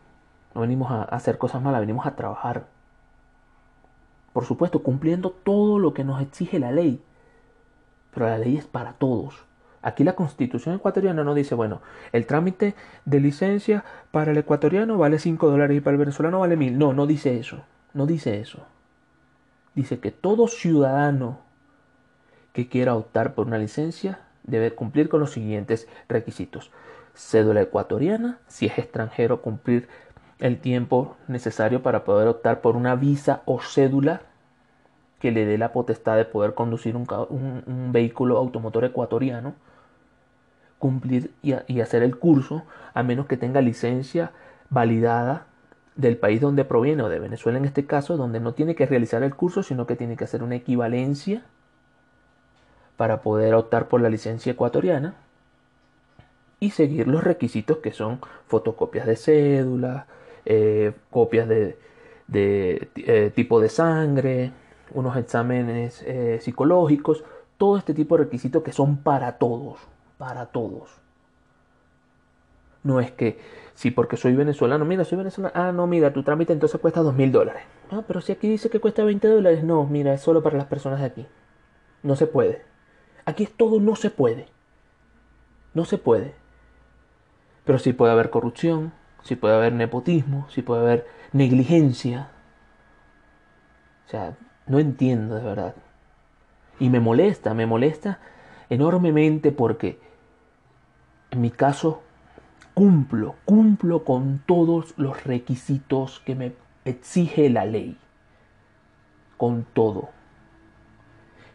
no 0.54 0.62
venimos 0.62 0.91
a 0.91 1.04
hacer 1.04 1.38
cosas 1.38 1.62
malas, 1.62 1.80
venimos 1.80 2.06
a 2.06 2.15
trabajar. 2.15 2.65
Por 4.34 4.46
supuesto, 4.46 4.84
cumpliendo 4.84 5.32
todo 5.32 5.80
lo 5.80 5.94
que 5.94 6.04
nos 6.04 6.22
exige 6.22 6.60
la 6.60 6.72
ley. 6.72 7.04
Pero 8.13 8.28
la 8.28 8.38
ley 8.38 8.58
es 8.58 8.65
para 8.65 8.94
todos. 8.94 9.46
Aquí 9.82 10.04
la 10.04 10.13
constitución 10.13 10.76
ecuatoriana 10.76 11.24
no 11.24 11.34
dice, 11.34 11.56
bueno, 11.56 11.82
el 12.12 12.26
trámite 12.28 12.76
de 13.06 13.20
licencia 13.20 13.84
para 14.12 14.32
el 14.32 14.38
ecuatoriano 14.38 14.98
vale 14.98 15.17
5 15.17 15.50
dólares 15.50 15.78
y 15.78 15.82
para 15.82 15.94
el 15.94 16.00
venezolano 16.00 16.39
vale 16.39 16.56
1000. 16.56 16.78
No, 16.78 16.94
no 16.94 17.08
dice 17.08 17.39
eso. 17.39 17.63
No 17.94 18.06
dice 18.06 18.39
eso. 18.39 18.60
Dice 19.76 20.00
que 20.00 20.12
todo 20.12 20.48
ciudadano 20.48 21.40
que 22.54 22.68
quiera 22.68 22.96
optar 22.96 23.34
por 23.34 23.48
una 23.48 23.58
licencia 23.58 24.20
debe 24.44 24.72
cumplir 24.72 25.10
con 25.10 25.20
los 25.20 25.32
siguientes 25.32 25.88
requisitos. 26.10 26.72
Cédula 27.14 27.62
ecuatoriana, 27.62 28.40
si 28.48 28.66
es 28.66 28.78
extranjero, 28.78 29.42
cumplir 29.42 29.88
el 30.40 30.60
tiempo 30.60 31.16
necesario 31.28 31.84
para 31.84 32.04
poder 32.04 32.28
optar 32.28 32.62
por 32.62 32.76
una 32.76 32.96
visa 32.96 33.44
o 33.46 33.62
cédula 33.62 34.22
que 35.20 35.32
le 35.32 35.46
dé 35.46 35.58
la 35.58 35.72
potestad 35.72 36.18
de 36.18 36.26
poder 36.26 36.56
conducir 36.56 36.96
un, 36.96 37.92
vehículo 37.92 38.38
automotor 38.38 38.86
ecuatoriano, 38.86 39.54
cumplir 40.80 41.32
y, 41.44 41.54
y 41.68 41.82
hacer 41.82 42.02
el 42.02 42.18
curso, 42.18 42.64
a 42.96 43.04
menos 43.04 43.28
que 43.28 43.38
tenga 43.38 43.62
licencia 43.62 44.32
validada 44.72 45.46
del 45.96 46.18
país 46.18 46.42
donde 46.42 46.66
proviene 46.66 47.04
o 47.04 47.10
de 47.10 47.20
Venezuela 47.20 47.58
en 47.58 47.66
este 47.66 47.86
caso, 47.86 48.18
donde 48.18 48.40
no 48.40 48.54
tiene 48.54 48.76
que 48.76 48.86
realizar 48.86 49.24
el 49.24 49.36
curso, 49.36 49.64
sino 49.64 49.86
que 49.86 49.96
tiene 49.96 50.16
que 50.16 50.24
hacer 50.24 50.44
una 50.44 50.56
equivalencia 50.56 51.44
para 52.98 53.22
poder 53.22 53.54
optar 53.56 53.88
por 53.88 54.02
la 54.02 54.10
licencia 54.10 54.52
ecuatoriana 54.52 55.16
y 56.60 56.70
seguir 56.70 57.08
los 57.08 57.24
requisitos 57.24 57.78
que 57.78 57.92
son 57.92 58.22
fotocopias 58.48 59.08
de 59.08 59.16
cédula, 59.16 60.06
eh, 60.46 60.94
copias 61.10 61.48
de, 61.48 61.78
eh, 62.32 63.32
tipo 63.36 63.60
de 63.60 63.70
sangre, 63.70 64.52
unos 64.94 65.18
exámenes 65.18 66.04
eh, 66.04 66.40
psicológicos, 66.42 67.24
todo 67.58 67.78
este 67.78 67.94
tipo 67.94 68.18
de 68.18 68.26
requisitos 68.26 68.64
que 68.64 68.72
son 68.72 68.98
para 68.98 69.38
todos, 69.40 69.80
para 70.18 70.46
todos. 70.48 70.92
No 72.84 73.00
es 73.00 73.12
que, 73.12 73.40
si 73.74 73.92
porque 73.92 74.18
soy 74.18 74.36
venezolano, 74.36 74.86
mira, 74.86 75.04
soy 75.06 75.18
venezolano, 75.18 75.54
ah, 75.56 75.72
no, 75.72 75.88
mira, 75.88 76.14
tu 76.14 76.24
trámite 76.24 76.54
entonces 76.54 76.80
cuesta 76.80 77.02
dos 77.02 77.16
mil 77.16 77.32
dólares. 77.32 77.64
Ah, 77.92 78.04
pero 78.08 78.22
si 78.22 78.32
aquí 78.32 78.48
dice 78.48 78.70
que 78.70 78.80
cuesta 78.80 79.04
20 79.04 79.28
dólares, 79.28 79.64
no, 79.64 79.86
mira, 79.86 80.14
es 80.14 80.22
solo 80.22 80.44
para 80.44 80.58
las 80.58 80.68
personas 80.68 81.00
de 81.00 81.06
aquí. 81.06 81.28
No 82.04 82.16
se 82.16 82.28
puede. 82.28 82.64
Aquí 83.26 83.44
es 83.44 83.52
todo 83.52 83.80
no 83.80 83.96
se 83.96 84.10
puede. 84.10 84.48
No 85.74 85.86
se 85.86 85.98
puede. 85.98 86.34
Pero 87.66 87.80
sí 87.80 87.94
puede 87.94 88.12
haber 88.12 88.30
corrupción, 88.30 88.94
si 89.24 89.36
puede 89.36 89.56
haber 89.56 89.74
nepotismo, 89.74 90.48
si 90.50 90.62
puede 90.62 90.82
haber 90.82 91.08
negligencia. 91.32 92.30
O 94.08 94.10
sea, 94.10 94.38
no 94.68 94.80
entiendo 94.80 95.36
de 95.36 95.44
verdad. 95.44 95.76
Y 96.80 96.90
me 96.90 97.00
molesta, 97.00 97.54
me 97.54 97.66
molesta 97.66 98.20
enormemente 98.70 99.52
porque 99.52 100.00
en 101.30 101.42
mi 101.42 101.52
caso 101.52 102.02
cumplo, 102.74 103.36
cumplo 103.46 104.04
con 104.04 104.40
todos 104.46 104.94
los 104.98 105.24
requisitos 105.24 106.22
que 106.26 106.36
me 106.36 106.54
exige 106.86 107.50
la 107.50 107.66
ley. 107.66 107.98
Con 109.38 109.66
todo. 109.74 110.10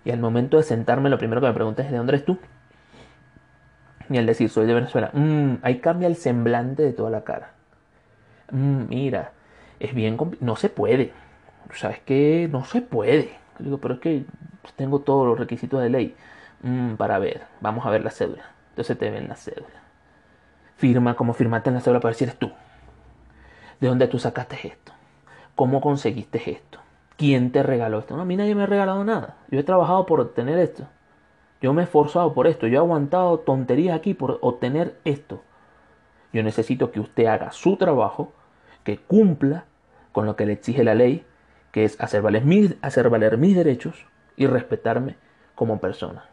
Y 0.04 0.10
al 0.10 0.20
momento 0.20 0.56
de 0.56 0.62
sentarme, 0.62 1.10
lo 1.10 1.18
primero 1.18 1.40
que 1.40 1.48
me 1.48 1.52
preguntas 1.52 1.86
es 1.86 1.92
¿de 1.92 1.98
dónde 1.98 2.12
eres 2.12 2.24
tú? 2.24 2.38
Y 4.08 4.18
al 4.18 4.26
decir 4.26 4.48
soy 4.48 4.66
de 4.66 4.74
Venezuela, 4.74 5.10
mm, 5.12 5.56
ahí 5.62 5.80
cambia 5.80 6.06
el 6.06 6.16
semblante 6.16 6.82
de 6.82 6.92
toda 6.92 7.10
la 7.10 7.24
cara. 7.24 7.52
Mm, 8.52 8.88
mira, 8.88 9.32
es 9.80 9.94
bien 9.94 10.16
no 10.40 10.56
se 10.56 10.68
puede. 10.68 11.12
¿Sabes 11.74 12.00
qué? 12.04 12.48
No 12.50 12.64
se 12.64 12.82
puede. 12.82 13.30
digo, 13.58 13.78
pero 13.78 13.94
es 13.94 14.00
que 14.00 14.24
tengo 14.76 15.00
todos 15.00 15.26
los 15.26 15.38
requisitos 15.38 15.82
de 15.82 15.90
ley. 15.90 16.16
Mm, 16.62 16.94
para 16.94 17.18
ver, 17.18 17.42
vamos 17.60 17.86
a 17.86 17.90
ver 17.90 18.04
la 18.04 18.10
cédula. 18.10 18.44
Entonces 18.70 18.98
te 18.98 19.10
ven 19.10 19.28
la 19.28 19.36
cédula. 19.36 19.85
Firma 20.76 21.16
como 21.16 21.32
firmaste 21.32 21.70
en 21.70 21.74
la 21.74 21.80
cédula 21.80 22.00
para 22.00 22.14
eres 22.14 22.36
tú. 22.36 22.52
¿De 23.80 23.88
dónde 23.88 24.08
tú 24.08 24.18
sacaste 24.18 24.68
esto? 24.68 24.92
¿Cómo 25.54 25.80
conseguiste 25.80 26.50
esto? 26.50 26.80
¿Quién 27.16 27.50
te 27.50 27.62
regaló 27.62 27.98
esto? 27.98 28.16
No, 28.16 28.22
a 28.22 28.26
mí 28.26 28.36
nadie 28.36 28.54
me 28.54 28.64
ha 28.64 28.66
regalado 28.66 29.04
nada. 29.04 29.36
Yo 29.50 29.58
he 29.58 29.62
trabajado 29.64 30.04
por 30.04 30.20
obtener 30.20 30.58
esto. 30.58 30.86
Yo 31.62 31.72
me 31.72 31.82
he 31.82 31.84
esforzado 31.84 32.34
por 32.34 32.46
esto. 32.46 32.66
Yo 32.66 32.74
he 32.74 32.78
aguantado 32.78 33.38
tonterías 33.38 33.96
aquí 33.96 34.12
por 34.12 34.38
obtener 34.42 34.98
esto. 35.04 35.42
Yo 36.32 36.42
necesito 36.42 36.92
que 36.92 37.00
usted 37.00 37.26
haga 37.26 37.52
su 37.52 37.76
trabajo, 37.76 38.32
que 38.84 38.98
cumpla 38.98 39.64
con 40.12 40.26
lo 40.26 40.36
que 40.36 40.44
le 40.44 40.52
exige 40.52 40.84
la 40.84 40.94
ley, 40.94 41.24
que 41.72 41.84
es 41.84 41.98
hacer 42.00 42.20
valer, 42.20 42.44
mis, 42.44 42.76
hacer 42.82 43.08
valer 43.08 43.38
mis 43.38 43.56
derechos 43.56 44.06
y 44.36 44.46
respetarme 44.46 45.16
como 45.54 45.80
persona. 45.80 46.26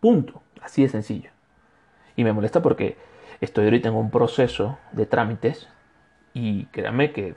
Punto. 0.00 0.42
Así 0.60 0.82
de 0.82 0.88
sencillo. 0.88 1.30
Y 2.20 2.24
me 2.24 2.34
molesta 2.34 2.60
porque 2.60 2.98
estoy 3.40 3.64
ahorita 3.64 3.88
en 3.88 3.94
un 3.94 4.10
proceso 4.10 4.76
de 4.92 5.06
trámites 5.06 5.68
y 6.34 6.66
créanme 6.66 7.12
que 7.12 7.34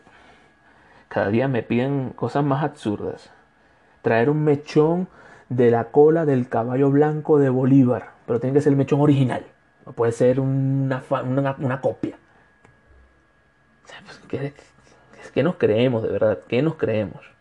cada 1.08 1.30
día 1.30 1.48
me 1.48 1.64
piden 1.64 2.10
cosas 2.10 2.44
más 2.44 2.66
absurdas. 2.66 3.32
Traer 4.02 4.30
un 4.30 4.44
mechón 4.44 5.08
de 5.48 5.72
la 5.72 5.86
cola 5.86 6.26
del 6.26 6.50
caballo 6.50 6.92
blanco 6.92 7.40
de 7.40 7.48
Bolívar, 7.48 8.10
pero 8.28 8.42
tiene 8.42 8.56
que 8.56 8.60
ser 8.60 8.74
el 8.74 8.78
mechón 8.78 9.00
original. 9.00 9.46
No 9.86 9.94
puede 9.94 10.12
ser 10.12 10.42
una, 10.42 11.02
una, 11.60 11.80
copia. 11.80 12.18
¿qué, 14.28 14.54
¿Qué 15.34 15.44
nos 15.44 15.56
creemos 15.56 16.04
de 16.04 16.10
verdad? 16.10 16.40
¿Qué 16.46 16.62
nos 16.62 16.76
creemos? 16.76 17.33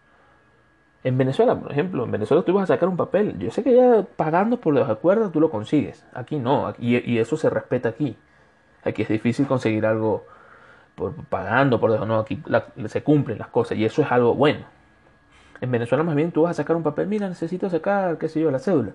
En 1.04 1.18
Venezuela, 1.18 1.58
por 1.58 1.72
ejemplo, 1.72 2.04
en 2.04 2.10
Venezuela 2.10 2.44
tú 2.44 2.54
vas 2.54 2.64
a 2.64 2.74
sacar 2.74 2.88
un 2.88 2.96
papel. 2.96 3.38
Yo 3.38 3.50
sé 3.50 3.62
que 3.62 3.74
ya 3.74 4.06
pagando 4.16 4.58
por 4.60 4.72
los 4.72 4.88
acuerdos 4.88 5.32
tú 5.32 5.40
lo 5.40 5.50
consigues. 5.50 6.06
Aquí 6.14 6.38
no, 6.38 6.74
y 6.78 7.18
eso 7.18 7.36
se 7.36 7.50
respeta 7.50 7.88
aquí. 7.88 8.16
Aquí 8.84 9.02
es 9.02 9.08
difícil 9.08 9.46
conseguir 9.46 9.86
algo 9.86 10.24
por 10.94 11.14
pagando 11.26 11.80
por 11.80 11.90
debajo. 11.90 12.06
No, 12.06 12.18
aquí 12.18 12.42
se 12.86 13.02
cumplen 13.02 13.38
las 13.38 13.48
cosas 13.48 13.78
y 13.78 13.84
eso 13.84 14.02
es 14.02 14.12
algo 14.12 14.34
bueno. 14.34 14.60
En 15.60 15.70
Venezuela 15.70 16.04
más 16.04 16.14
bien 16.14 16.32
tú 16.32 16.42
vas 16.42 16.52
a 16.52 16.62
sacar 16.62 16.76
un 16.76 16.82
papel, 16.82 17.06
mira, 17.06 17.28
necesito 17.28 17.70
sacar, 17.70 18.18
qué 18.18 18.28
sé 18.28 18.40
yo, 18.40 18.50
la 18.50 18.58
cédula 18.58 18.92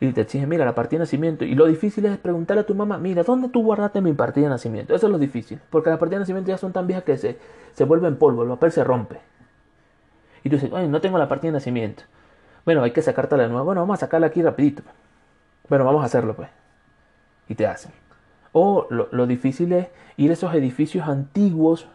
y 0.00 0.12
te 0.12 0.22
exigen, 0.22 0.48
mira, 0.48 0.64
la 0.64 0.74
partida 0.74 0.98
de 0.98 1.02
nacimiento. 1.04 1.44
Y 1.44 1.54
lo 1.54 1.66
difícil 1.66 2.04
es 2.06 2.18
preguntarle 2.18 2.62
a 2.62 2.66
tu 2.66 2.74
mamá, 2.74 2.98
mira, 2.98 3.22
¿dónde 3.22 3.48
tú 3.48 3.62
guardaste 3.62 4.00
mi 4.00 4.12
partida 4.12 4.44
de 4.44 4.50
nacimiento? 4.50 4.94
Eso 4.94 5.06
es 5.06 5.12
lo 5.12 5.18
difícil, 5.18 5.60
porque 5.70 5.90
las 5.90 5.98
partidas 5.98 6.20
de 6.20 6.22
nacimiento 6.22 6.48
ya 6.48 6.58
son 6.58 6.72
tan 6.72 6.86
viejas 6.86 7.04
que 7.04 7.16
se, 7.16 7.38
se 7.72 7.84
vuelven 7.84 8.16
polvo, 8.16 8.42
el 8.42 8.48
papel 8.50 8.72
se 8.72 8.84
rompe. 8.84 9.20
Y 10.44 10.50
tú 10.50 10.56
dices, 10.56 10.70
ay, 10.72 10.86
no 10.86 11.00
tengo 11.00 11.18
la 11.18 11.28
partida 11.28 11.50
de 11.50 11.54
nacimiento. 11.54 12.04
Bueno, 12.64 12.82
hay 12.82 12.92
que 12.92 13.02
sacártela 13.02 13.42
de 13.42 13.48
nuevo. 13.48 13.64
Bueno, 13.64 13.80
vamos 13.80 13.98
a 13.98 14.00
sacarla 14.00 14.28
aquí 14.28 14.42
rapidito. 14.42 14.82
Bueno, 15.68 15.84
vamos 15.84 16.02
a 16.02 16.06
hacerlo, 16.06 16.36
pues. 16.36 16.48
Y 17.48 17.54
te 17.54 17.66
hacen. 17.66 17.92
O 18.52 18.86
lo, 18.90 19.26
difícil 19.26 19.72
es 19.72 19.88
ir 20.16 20.30
a 20.30 20.34
esos 20.34 20.54
edificios 20.54 21.08
antiguos, 21.08 21.88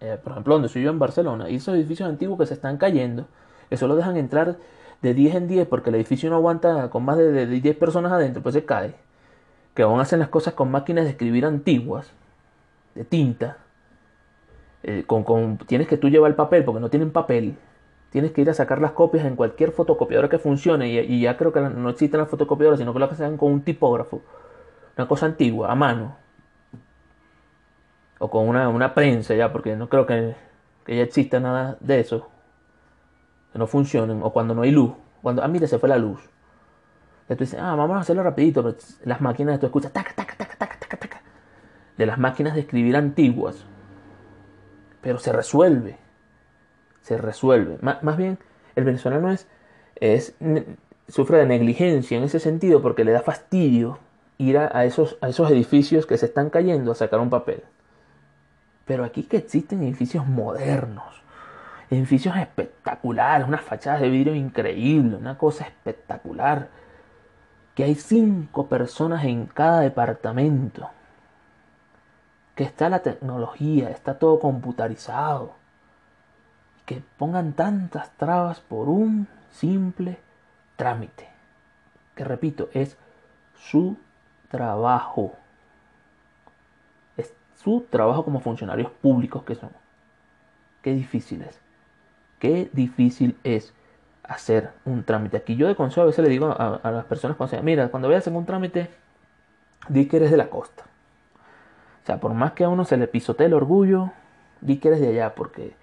eh, 0.00 0.18
por 0.22 0.32
ejemplo, 0.32 0.54
donde 0.54 0.68
soy 0.68 0.82
yo 0.82 0.90
en 0.90 0.98
Barcelona, 0.98 1.50
y 1.50 1.56
esos 1.56 1.74
edificios 1.74 2.08
antiguos 2.08 2.38
que 2.38 2.46
se 2.46 2.54
están 2.54 2.76
cayendo, 2.76 3.26
que 3.68 3.76
solo 3.76 3.96
dejan 3.96 4.16
entrar 4.16 4.58
de 5.02 5.14
10 5.14 5.34
en 5.34 5.48
10 5.48 5.68
porque 5.68 5.90
el 5.90 5.96
edificio 5.96 6.30
no 6.30 6.36
aguanta 6.36 6.88
con 6.90 7.04
más 7.04 7.16
de, 7.18 7.46
10 7.46 7.76
personas 7.76 8.12
adentro, 8.12 8.42
pues 8.42 8.54
se 8.54 8.64
cae. 8.64 8.94
Que 9.74 9.82
aún 9.82 10.00
hacen 10.00 10.20
las 10.20 10.28
cosas 10.28 10.54
con 10.54 10.70
máquinas 10.70 11.04
de 11.04 11.10
escribir 11.10 11.44
antiguas, 11.44 12.10
de 12.94 13.04
tinta. 13.04 13.58
Eh, 14.88 15.02
con, 15.04 15.58
tienes 15.66 15.88
que 15.88 15.96
tú 15.96 16.08
llevar 16.08 16.30
el 16.30 16.36
papel 16.36 16.64
porque 16.64 16.80
no 16.80 16.88
tienen 16.88 17.10
papel. 17.10 17.56
Tienes 18.10 18.30
que 18.30 18.40
ir 18.40 18.50
a 18.50 18.54
sacar 18.54 18.80
las 18.80 18.92
copias 18.92 19.26
en 19.26 19.34
cualquier 19.34 19.72
fotocopiadora 19.72 20.28
que 20.28 20.38
funcione. 20.38 20.88
Y, 20.88 21.20
ya 21.20 21.36
creo 21.36 21.52
que 21.52 21.60
no 21.60 21.90
existen 21.90 22.20
las 22.20 22.30
fotocopiadoras, 22.30 22.78
sino 22.78 22.92
que 22.92 23.00
lo 23.00 23.06
hacen 23.06 23.36
con 23.36 23.52
un 23.52 23.62
tipógrafo. 23.62 24.22
Una 24.96 25.08
cosa 25.08 25.26
antigua, 25.26 25.72
a 25.72 25.74
mano. 25.74 26.16
O 28.20 28.30
con 28.30 28.48
una, 28.48 28.68
una 28.68 28.94
prensa 28.94 29.34
ya, 29.34 29.52
porque 29.52 29.74
no 29.74 29.88
creo 29.88 30.06
que, 30.06 30.36
ya 30.86 31.02
exista 31.02 31.40
nada 31.40 31.76
de 31.80 32.00
eso 32.00 32.28
que 33.52 33.58
no 33.58 33.66
funcionen, 33.66 34.22
o 34.22 34.32
cuando 34.32 34.54
no 34.54 34.62
hay 34.62 34.70
luz, 34.70 34.92
cuando, 35.20 35.42
ah, 35.42 35.48
mira, 35.48 35.66
se 35.66 35.78
fue 35.78 35.88
la 35.88 35.98
luz. 35.98 36.20
Entonces 37.22 37.50
dices, 37.50 37.60
ah, 37.60 37.74
vamos 37.74 37.96
a 37.96 38.00
hacerlo 38.00 38.22
rapidito, 38.22 38.62
pero 38.62 38.76
las 39.04 39.20
máquinas, 39.20 39.58
tú 39.58 39.66
escuchas, 39.66 39.92
taca, 39.92 40.12
taca, 40.14 40.36
taca, 40.36 40.56
taca, 40.56 40.78
taca, 40.78 40.96
taca, 40.96 41.22
de 41.98 42.06
las 42.06 42.18
máquinas 42.18 42.54
de 42.54 42.60
escribir 42.60 42.96
antiguas. 42.96 43.66
Pero 45.00 45.18
se 45.18 45.32
resuelve, 45.32 45.96
se 47.02 47.18
resuelve. 47.18 47.78
más 47.80 48.16
bien, 48.16 48.38
el 48.74 48.84
venezolano 48.84 49.30
es, 49.30 49.46
es, 49.96 50.34
sufre 51.08 51.38
de 51.38 51.46
negligencia 51.46 52.18
en 52.18 52.24
ese 52.24 52.40
sentido 52.40 52.82
porque 52.82 53.04
le 53.04 53.12
da 53.12 53.20
fastidio 53.20 53.98
ir 54.38 54.58
a, 54.58 54.84
esos, 54.84 55.16
a 55.20 55.28
esos 55.28 55.50
edificios 55.50 56.06
que 56.06 56.18
se 56.18 56.26
están 56.26 56.50
cayendo 56.50 56.92
a 56.92 56.94
sacar 56.94 57.20
un 57.20 57.30
papel. 57.30 57.62
Pero 58.84 59.04
aquí 59.04 59.24
que 59.24 59.38
existen 59.38 59.82
edificios 59.82 60.26
modernos, 60.26 61.22
edificios 61.90 62.36
espectaculares, 62.36 63.46
unas 63.46 63.62
fachadas 63.62 64.00
de 64.00 64.10
vidrio 64.10 64.34
increíbles, 64.34 65.18
una 65.18 65.38
cosa 65.38 65.64
espectacular, 65.64 66.68
que 67.74 67.84
hay 67.84 67.94
cinco 67.94 68.68
personas 68.68 69.24
en 69.24 69.46
cada 69.46 69.80
departamento, 69.80 70.88
que 72.56 72.64
está 72.64 72.88
la 72.88 73.00
tecnología, 73.00 73.90
está 73.90 74.18
todo 74.18 74.40
computarizado, 74.40 75.54
que 76.86 77.02
pongan 77.18 77.52
tantas 77.52 78.10
trabas 78.16 78.60
por 78.60 78.88
un 78.88 79.28
simple 79.50 80.18
trámite, 80.76 81.28
que 82.14 82.24
repito, 82.24 82.70
es 82.72 82.96
su 83.54 83.98
trabajo. 84.48 85.34
Es 87.18 87.34
su 87.56 87.82
trabajo 87.82 88.24
como 88.24 88.40
funcionarios 88.40 88.90
públicos 88.90 89.42
que 89.44 89.54
son. 89.54 89.70
Qué 90.80 90.94
difícil 90.94 91.42
es. 91.42 91.60
Qué 92.38 92.70
difícil 92.72 93.36
es 93.44 93.74
hacer 94.22 94.70
un 94.86 95.04
trámite. 95.04 95.36
Aquí 95.36 95.56
yo 95.56 95.68
de 95.68 95.76
consejo 95.76 96.02
a 96.02 96.06
veces 96.06 96.24
le 96.24 96.30
digo 96.30 96.54
a, 96.58 96.90
las 96.90 97.04
personas, 97.04 97.36
mira, 97.62 97.88
cuando 97.88 98.08
vayas 98.08 98.26
en 98.26 98.36
un 98.36 98.46
trámite, 98.46 98.88
di 99.88 100.06
que 100.06 100.16
eres 100.16 100.30
de 100.30 100.38
la 100.38 100.48
costa. 100.48 100.84
O 102.06 102.08
sea, 102.08 102.20
por 102.20 102.34
más 102.34 102.52
que 102.52 102.62
a 102.62 102.68
uno 102.68 102.84
se 102.84 102.96
le 102.96 103.08
pisotee 103.08 103.48
el 103.48 103.54
orgullo, 103.54 104.12
di 104.60 104.76
que 104.76 104.86
eres 104.86 105.00
de 105.00 105.08
allá, 105.08 105.34
porque 105.34 105.74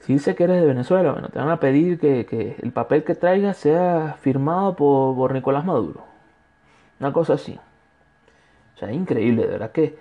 si 0.00 0.14
dice 0.14 0.34
que 0.34 0.42
eres 0.42 0.60
de 0.60 0.66
Venezuela, 0.66 1.12
bueno, 1.12 1.28
te 1.28 1.38
van 1.38 1.50
a 1.50 1.60
pedir 1.60 2.00
que, 2.00 2.56
el 2.60 2.72
papel 2.72 3.04
que 3.04 3.14
traigas 3.14 3.58
sea 3.58 4.16
firmado 4.20 4.74
por, 4.74 5.14
por 5.14 5.32
Nicolás 5.32 5.64
Maduro. 5.64 6.02
Una 6.98 7.12
cosa 7.12 7.34
así. 7.34 7.60
O 8.74 8.78
sea, 8.80 8.90
increíble, 8.90 9.42
de 9.42 9.52
verdad 9.52 9.70
que 9.70 9.96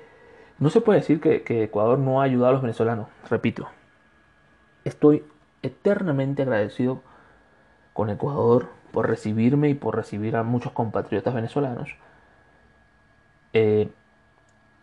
no 0.57 0.71
se 0.71 0.81
puede 0.81 1.01
decir 1.01 1.21
que, 1.21 1.63
Ecuador 1.63 1.99
no 1.99 2.21
ha 2.21 2.23
ayudado 2.23 2.49
a 2.49 2.53
los 2.53 2.63
venezolanos. 2.63 3.09
Repito, 3.29 3.67
estoy 4.83 5.23
eternamente 5.61 6.41
agradecido 6.41 7.03
con 7.93 8.09
Ecuador 8.09 8.69
por 8.91 9.07
recibirme 9.07 9.69
y 9.69 9.75
por 9.75 9.95
recibir 9.95 10.35
a 10.35 10.41
muchos 10.41 10.71
compatriotas 10.71 11.35
venezolanos. 11.35 11.95
Eh, 13.53 13.91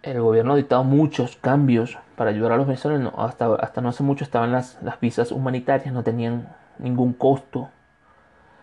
el 0.02 0.20
gobierno 0.20 0.52
ha 0.52 0.56
dictado 0.56 0.84
muchos 0.84 1.36
cambios 1.36 1.98
para 2.16 2.30
ayudar 2.30 2.52
a 2.52 2.56
los 2.56 2.66
venezolanos. 2.66 3.12
Hasta, 3.16 3.54
hasta 3.56 3.80
no 3.80 3.88
hace 3.88 4.02
mucho 4.02 4.24
estaban 4.24 4.52
las, 4.52 4.80
las 4.82 5.00
visas 5.00 5.32
humanitarias, 5.32 5.92
no 5.92 6.02
tenían 6.02 6.48
ningún 6.78 7.12
costo, 7.12 7.68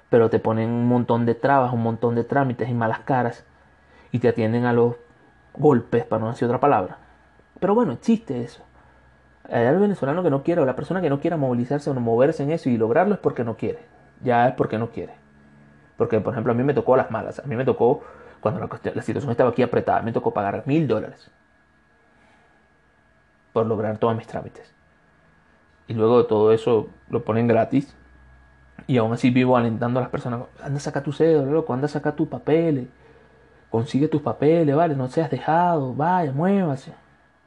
pero 0.09 0.29
te 0.29 0.39
ponen 0.39 0.69
un 0.69 0.87
montón 0.87 1.25
de 1.25 1.35
trabas, 1.35 1.73
un 1.73 1.83
montón 1.83 2.15
de 2.15 2.23
trámites 2.23 2.69
y 2.69 2.73
malas 2.73 2.99
caras 2.99 3.45
y 4.11 4.19
te 4.19 4.29
atienden 4.29 4.65
a 4.65 4.73
los 4.73 4.95
golpes, 5.53 6.05
para 6.05 6.21
no 6.21 6.29
decir 6.29 6.45
otra 6.45 6.59
palabra. 6.59 6.97
Pero 7.59 7.75
bueno, 7.75 7.93
existe 7.93 8.41
eso. 8.41 8.63
El 9.49 9.77
venezolano 9.77 10.23
que 10.23 10.29
no 10.29 10.43
quiere, 10.43 10.61
o 10.61 10.65
la 10.65 10.75
persona 10.75 11.01
que 11.01 11.09
no 11.09 11.19
quiera 11.19 11.37
movilizarse 11.37 11.89
o 11.89 11.93
moverse 11.93 12.43
en 12.43 12.51
eso 12.51 12.69
y 12.69 12.77
lograrlo 12.77 13.13
es 13.13 13.19
porque 13.19 13.43
no 13.43 13.57
quiere. 13.57 13.79
Ya 14.23 14.47
es 14.47 14.53
porque 14.55 14.77
no 14.77 14.89
quiere. 14.89 15.13
Porque, 15.97 16.19
por 16.19 16.33
ejemplo, 16.33 16.51
a 16.51 16.55
mí 16.55 16.63
me 16.63 16.73
tocó 16.73 16.97
las 16.97 17.11
malas. 17.11 17.39
A 17.39 17.43
mí 17.43 17.55
me 17.55 17.63
tocó, 17.63 18.03
cuando 18.45 18.69
la, 18.93 19.01
situación 19.01 19.31
estaba 19.31 19.49
aquí 19.49 19.63
apretada, 19.63 20.03
me 20.03 20.11
tocó 20.11 20.31
pagar 20.31 20.61
mil 20.67 20.87
dólares 20.87 21.31
por 23.53 23.65
lograr 23.65 23.97
todos 23.97 24.15
mis 24.15 24.27
trámites. 24.27 24.71
Y 25.87 25.95
luego 25.95 26.19
de 26.19 26.25
todo 26.25 26.51
eso 26.51 26.89
lo 27.09 27.23
ponen 27.23 27.47
gratis. 27.47 27.95
Y 28.85 28.97
aún 28.97 29.13
así 29.13 29.31
vivo 29.31 29.57
alentando 29.57 29.99
a 29.99 30.03
las 30.03 30.11
personas, 30.11 30.41
anda 30.61 30.77
a 30.77 30.79
sacar 30.79 31.01
tu 31.01 31.11
cédula, 31.11 31.51
loco, 31.51 31.73
anda 31.73 31.85
a 31.85 31.89
sacar 31.89 32.15
tus 32.15 32.27
papeles 32.27 32.85
Consigue 33.71 34.07
tus 34.07 34.21
papeles, 34.21 34.75
¿vale? 34.75 34.95
No 34.95 35.07
seas 35.07 35.31
dejado, 35.31 35.95
vaya, 35.95 36.31
muévase, 36.31 36.93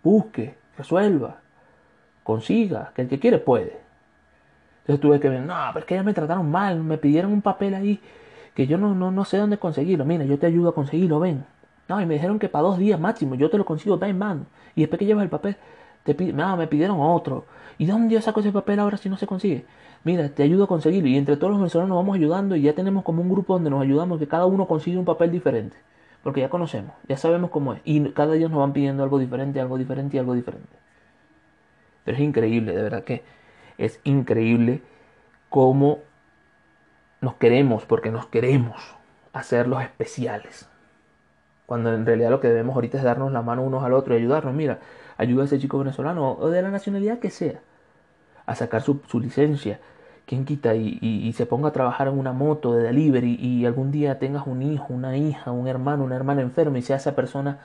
busque, 0.02 0.56
resuelva, 0.76 1.36
consiga, 2.24 2.90
que 2.92 3.02
el 3.02 3.08
que 3.08 3.20
quiere 3.20 3.38
puede. 3.38 3.80
Entonces 4.80 5.00
tuve 5.00 5.20
que 5.20 5.28
ver, 5.28 5.42
no, 5.42 5.54
pero 5.68 5.78
es 5.78 5.84
que 5.84 5.94
ya 5.94 6.02
me 6.02 6.12
trataron 6.12 6.50
mal, 6.50 6.82
me 6.82 6.98
pidieron 6.98 7.32
un 7.32 7.40
papel 7.40 7.72
ahí 7.74 8.00
que 8.58 8.66
yo 8.66 8.76
no, 8.76 8.92
no, 8.92 9.12
no 9.12 9.24
sé 9.24 9.38
dónde 9.38 9.56
conseguirlo. 9.56 10.04
Mira, 10.04 10.24
yo 10.24 10.36
te 10.36 10.46
ayudo 10.46 10.70
a 10.70 10.74
conseguirlo, 10.74 11.20
ven. 11.20 11.44
No, 11.88 12.00
y 12.00 12.06
me 12.06 12.14
dijeron 12.14 12.40
que 12.40 12.48
para 12.48 12.64
dos 12.64 12.76
días 12.76 12.98
máximo, 12.98 13.36
yo 13.36 13.50
te 13.50 13.56
lo 13.56 13.64
consigo, 13.64 13.98
ven, 13.98 14.10
en 14.10 14.18
mano. 14.18 14.46
Y 14.74 14.80
después 14.80 14.98
que 14.98 15.06
llevas 15.06 15.22
el 15.22 15.30
papel, 15.30 15.56
te 16.02 16.12
pide, 16.12 16.32
no, 16.32 16.56
me 16.56 16.66
pidieron 16.66 16.98
otro. 17.00 17.44
¿Y 17.78 17.86
dónde 17.86 18.14
yo 18.14 18.20
saco 18.20 18.40
ese 18.40 18.50
papel 18.50 18.80
ahora 18.80 18.96
si 18.96 19.08
no 19.08 19.16
se 19.16 19.28
consigue? 19.28 19.64
Mira, 20.02 20.28
te 20.30 20.42
ayudo 20.42 20.64
a 20.64 20.66
conseguirlo. 20.66 21.08
Y 21.08 21.16
entre 21.16 21.36
todos 21.36 21.52
los 21.52 21.60
venezolanos 21.60 21.90
nos 21.90 21.98
vamos 21.98 22.16
ayudando 22.16 22.56
y 22.56 22.62
ya 22.62 22.74
tenemos 22.74 23.04
como 23.04 23.22
un 23.22 23.28
grupo 23.28 23.54
donde 23.54 23.70
nos 23.70 23.80
ayudamos, 23.80 24.18
que 24.18 24.26
cada 24.26 24.46
uno 24.46 24.66
consigue 24.66 24.98
un 24.98 25.04
papel 25.04 25.30
diferente 25.30 25.76
porque 26.24 26.40
ya 26.40 26.50
conocemos, 26.50 26.96
ya 27.08 27.16
sabemos 27.16 27.50
cómo 27.50 27.74
es. 27.74 27.80
Y 27.84 28.10
cada 28.10 28.34
día 28.34 28.48
nos 28.48 28.58
van 28.58 28.72
pidiendo 28.72 29.04
algo 29.04 29.20
diferente, 29.20 29.60
algo 29.60 29.78
diferente 29.78 30.16
y 30.16 30.18
algo 30.18 30.34
diferente. 30.34 30.76
Pero 32.04 32.16
es 32.16 32.22
increíble, 32.24 32.74
de 32.74 32.82
verdad 32.82 33.04
que 33.04 33.22
es 33.78 34.00
increíble 34.02 34.82
cómo 35.48 36.00
nos 37.20 37.34
queremos, 37.34 37.84
porque 37.84 38.10
nos 38.10 38.26
queremos 38.26 38.96
hacer 39.32 39.68
los 39.68 39.82
especiales. 39.82 40.68
Cuando 41.66 41.92
en 41.92 42.06
realidad 42.06 42.30
lo 42.30 42.40
que 42.40 42.48
debemos 42.48 42.74
ahorita 42.74 42.98
es 42.98 43.04
darnos 43.04 43.32
la 43.32 43.42
mano 43.42 43.62
unos 43.62 43.84
al 43.84 43.92
otro 43.92 44.14
y 44.14 44.18
ayudarnos. 44.18 44.54
Mira, 44.54 44.78
ayuda 45.16 45.42
a 45.42 45.46
ese 45.46 45.58
chico 45.58 45.78
venezolano 45.78 46.32
o 46.32 46.50
de 46.50 46.62
la 46.62 46.70
nacionalidad 46.70 47.18
que 47.18 47.30
sea 47.30 47.60
a 48.46 48.54
sacar 48.54 48.80
su, 48.82 49.02
su 49.06 49.20
licencia, 49.20 49.78
¿Quién 50.28 50.44
quita 50.44 50.74
y, 50.74 51.32
se 51.32 51.46
ponga 51.46 51.70
a 51.70 51.72
trabajar 51.72 52.08
en 52.08 52.18
una 52.18 52.34
moto 52.34 52.74
de 52.74 52.82
delivery 52.82 53.36
y 53.40 53.64
algún 53.64 53.90
día 53.90 54.18
tengas 54.18 54.46
un 54.46 54.60
hijo, 54.60 54.92
una 54.92 55.16
hija, 55.16 55.52
un 55.52 55.66
hermano, 55.68 56.04
una 56.04 56.16
hermana 56.16 56.42
enferma 56.42 56.78
y 56.78 56.82
sea 56.82 56.96
esa 56.96 57.16
persona 57.16 57.60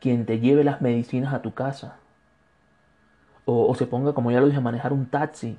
quien 0.00 0.26
te 0.26 0.40
lleve 0.40 0.64
las 0.64 0.80
medicinas 0.82 1.32
a 1.32 1.42
tu 1.42 1.54
casa? 1.54 1.98
O, 3.44 3.72
se 3.76 3.86
ponga, 3.86 4.14
como 4.14 4.32
ya 4.32 4.40
lo 4.40 4.46
dije, 4.46 4.58
a 4.58 4.60
manejar 4.60 4.92
un 4.92 5.06
taxi 5.06 5.56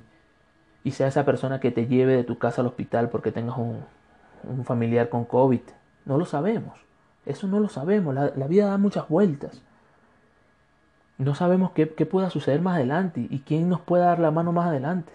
y 0.84 0.92
sea 0.92 1.08
esa 1.08 1.24
persona 1.24 1.60
que 1.60 1.70
te 1.70 1.86
lleve 1.86 2.16
de 2.16 2.24
tu 2.24 2.38
casa 2.38 2.62
al 2.62 2.68
hospital 2.68 3.10
porque 3.10 3.32
tengas 3.32 3.56
un, 3.58 3.84
familiar 4.64 5.08
con 5.08 5.24
COVID. 5.24 5.60
No 6.06 6.18
lo 6.18 6.24
sabemos. 6.24 6.78
Eso 7.26 7.46
no 7.46 7.60
lo 7.60 7.68
sabemos. 7.68 8.14
La, 8.14 8.46
vida 8.46 8.66
da 8.66 8.78
muchas 8.78 9.08
vueltas. 9.08 9.62
No 11.18 11.34
sabemos 11.34 11.72
qué, 11.72 11.90
qué 11.90 12.06
pueda 12.06 12.30
suceder 12.30 12.62
más 12.62 12.76
adelante 12.76 13.26
y 13.28 13.40
quién 13.40 13.68
nos 13.68 13.80
pueda 13.80 14.06
dar 14.06 14.20
la 14.20 14.30
mano 14.30 14.52
más 14.52 14.68
adelante. 14.68 15.12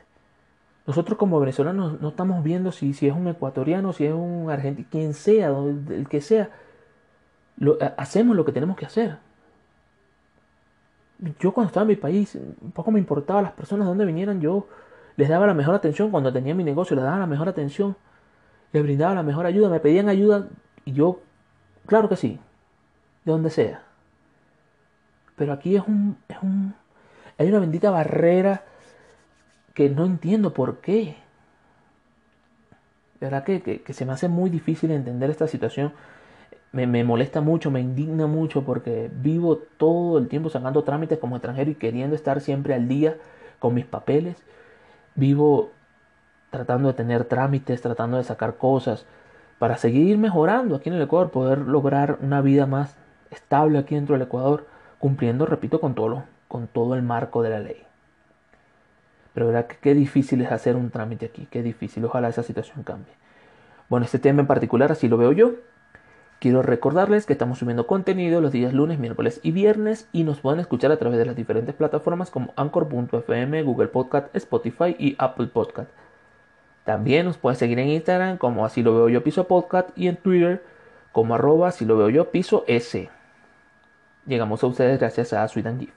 Nosotros 0.86 1.18
como 1.18 1.40
venezolanos 1.40 2.00
no 2.00 2.10
estamos 2.10 2.44
viendo 2.44 2.72
si, 2.72 2.94
si 2.94 3.08
es 3.08 3.16
un 3.16 3.28
ecuatoriano, 3.28 3.92
si 3.92 4.06
es 4.06 4.14
un 4.14 4.52
argentino, 4.52 4.88
quien 4.92 5.14
sea, 5.16 5.50
el 5.50 6.08
que 6.08 6.22
sea. 6.22 6.52
Lo, 7.58 7.78
hacemos 7.98 8.36
lo 8.36 8.46
que 8.46 8.52
tenemos 8.52 8.78
que 8.78 8.86
hacer. 8.86 9.18
Yo 11.40 11.54
cuando 11.54 11.70
estaba 11.70 11.86
en 11.86 11.88
mi 11.88 11.96
país, 11.96 12.36
un 12.36 12.72
poco 12.72 12.92
me 12.92 13.00
importaba 13.00 13.42
las 13.42 13.54
personas 13.54 13.86
de 13.86 13.90
donde 13.90 14.06
vinieran, 14.06 14.42
yo 14.42 14.68
les 15.18 15.30
daba 15.30 15.48
la 15.48 15.54
mejor 15.54 15.76
atención 15.76 16.12
cuando 16.12 16.32
tenía 16.32 16.54
mi 16.56 16.64
negocio, 16.64 16.96
les 16.96 17.06
daba 17.06 17.18
la 17.18 17.28
mejor 17.28 17.48
atención, 17.48 17.96
les 18.74 18.84
brindaba 18.84 19.16
la 19.16 19.24
mejor 19.24 19.46
ayuda, 19.46 19.70
me 19.70 19.80
pedían 19.80 20.10
ayuda 20.10 20.48
y 20.84 20.94
yo, 20.94 21.22
claro 21.86 22.10
que 22.10 22.16
sí, 22.16 22.40
de 23.24 23.32
donde 23.32 23.50
sea. 23.50 23.82
Pero 25.36 25.54
aquí 25.54 25.76
es 25.76 25.84
un, 25.88 26.18
es 26.28 26.38
un, 26.42 26.74
hay 27.38 27.50
una 27.50 27.60
bendita 27.60 27.90
barrera 27.92 28.64
que 29.74 29.90
no 29.90 30.06
entiendo 30.06 30.54
por 30.54 30.80
qué. 30.80 31.16
De 33.20 33.28
verdad 33.28 33.44
que, 33.44 33.84
se 33.94 34.06
me 34.06 34.14
hace 34.14 34.28
muy 34.28 34.50
difícil 34.50 34.92
entender 34.92 35.30
esta 35.30 35.48
situación. 35.48 35.94
Me, 36.72 36.88
me, 36.88 37.04
molesta 37.04 37.40
mucho, 37.40 37.72
me 37.72 37.80
indigna 37.80 38.28
mucho 38.28 38.64
porque 38.64 39.10
vivo 39.14 39.58
todo 39.78 40.18
el 40.18 40.28
tiempo 40.28 40.50
sacando 40.50 40.84
trámites 40.84 41.20
como 41.20 41.38
extranjero 41.38 41.72
y 41.72 41.76
queriendo 41.76 42.16
estar 42.16 42.42
siempre 42.42 42.74
al 42.74 42.88
día 42.88 43.18
con 43.60 43.74
mis 43.74 43.86
papeles. 43.86 44.44
Vivo 45.16 45.72
tratando 46.52 46.90
de 46.90 46.94
tener 46.94 47.26
trámites, 47.26 47.82
tratando 47.82 48.18
de 48.18 48.24
sacar 48.24 48.56
cosas 48.56 49.06
para 49.60 49.78
seguir 49.78 50.18
mejorando 50.18 50.76
aquí 50.76 50.90
en 50.90 50.96
el 50.96 51.02
Ecuador, 51.02 51.32
poder 51.32 51.60
lograr 51.60 52.18
una 52.22 52.42
vida 52.42 52.66
más 52.66 52.96
estable 53.32 53.80
aquí 53.80 53.96
dentro 53.96 54.14
del 54.14 54.24
Ecuador, 54.24 54.68
cumpliendo, 55.00 55.46
repito, 55.46 55.80
con 55.80 55.96
todo, 55.96 56.24
con 56.48 56.68
todo 56.68 56.96
el 56.96 57.02
marco 57.02 57.42
de 57.42 57.50
la 57.50 57.60
ley. 57.60 57.84
Pero 59.34 59.48
verdad 59.48 59.68
que 59.68 59.78
qué 59.78 59.94
difícil 59.94 60.42
es 60.42 60.52
hacer 60.52 60.76
un 60.76 60.90
trámite 60.90 61.26
aquí, 61.26 61.48
qué 61.52 61.62
difícil. 61.62 62.06
Ojalá 62.06 62.30
esa 62.30 62.44
situación 62.44 62.84
cambie. 62.84 63.14
Bueno, 63.90 64.06
este 64.06 64.20
tema 64.20 64.42
en 64.42 64.48
particular 64.48 64.92
así 64.92 65.08
lo 65.08 65.18
veo 65.18 65.34
yo. 65.34 65.52
Quiero 66.40 66.62
recordarles 66.62 67.26
que 67.26 67.34
estamos 67.34 67.60
subiendo 67.60 67.88
contenido 67.88 68.42
los 68.42 68.52
días 68.52 68.74
lunes, 68.74 69.00
miércoles 69.00 69.40
y 69.42 69.52
viernes 69.52 70.10
y 70.12 70.24
nos 70.24 70.42
pueden 70.42 70.60
escuchar 70.60 70.92
a 70.92 70.98
través 70.98 71.18
de 71.18 71.26
las 71.26 71.36
diferentes 71.36 71.74
plataformas 71.74 72.30
como 72.30 72.54
Anchor.fm, 72.56 73.64
Google 73.64 73.88
Podcast, 73.88 74.36
Spotify 74.36 74.96
y 75.00 75.16
Apple 75.18 75.48
Podcast. 75.48 75.90
También 76.84 77.26
nos 77.26 77.38
puedes 77.38 77.58
seguir 77.58 77.80
en 77.80 77.90
Instagram 77.90 78.38
como 78.38 78.66
así 78.66 78.84
lo 78.84 78.94
veo 78.94 79.10
yo 79.10 79.24
piso 79.24 79.48
podcast 79.48 79.90
y 79.98 80.08
en 80.08 80.18
Twitter 80.18 80.64
como 81.12 81.36
arroba 81.36 81.70
así 81.70 81.86
lo 81.86 81.98
veo 81.98 82.10
yo 82.10 82.30
piso 82.30 82.66
S. 82.68 83.10
Llegamos 84.28 84.64
a 84.64 84.68
ustedes 84.68 85.00
gracias 85.00 85.34
a 85.34 85.48
Sweet 85.48 85.80
Gift, 85.80 85.94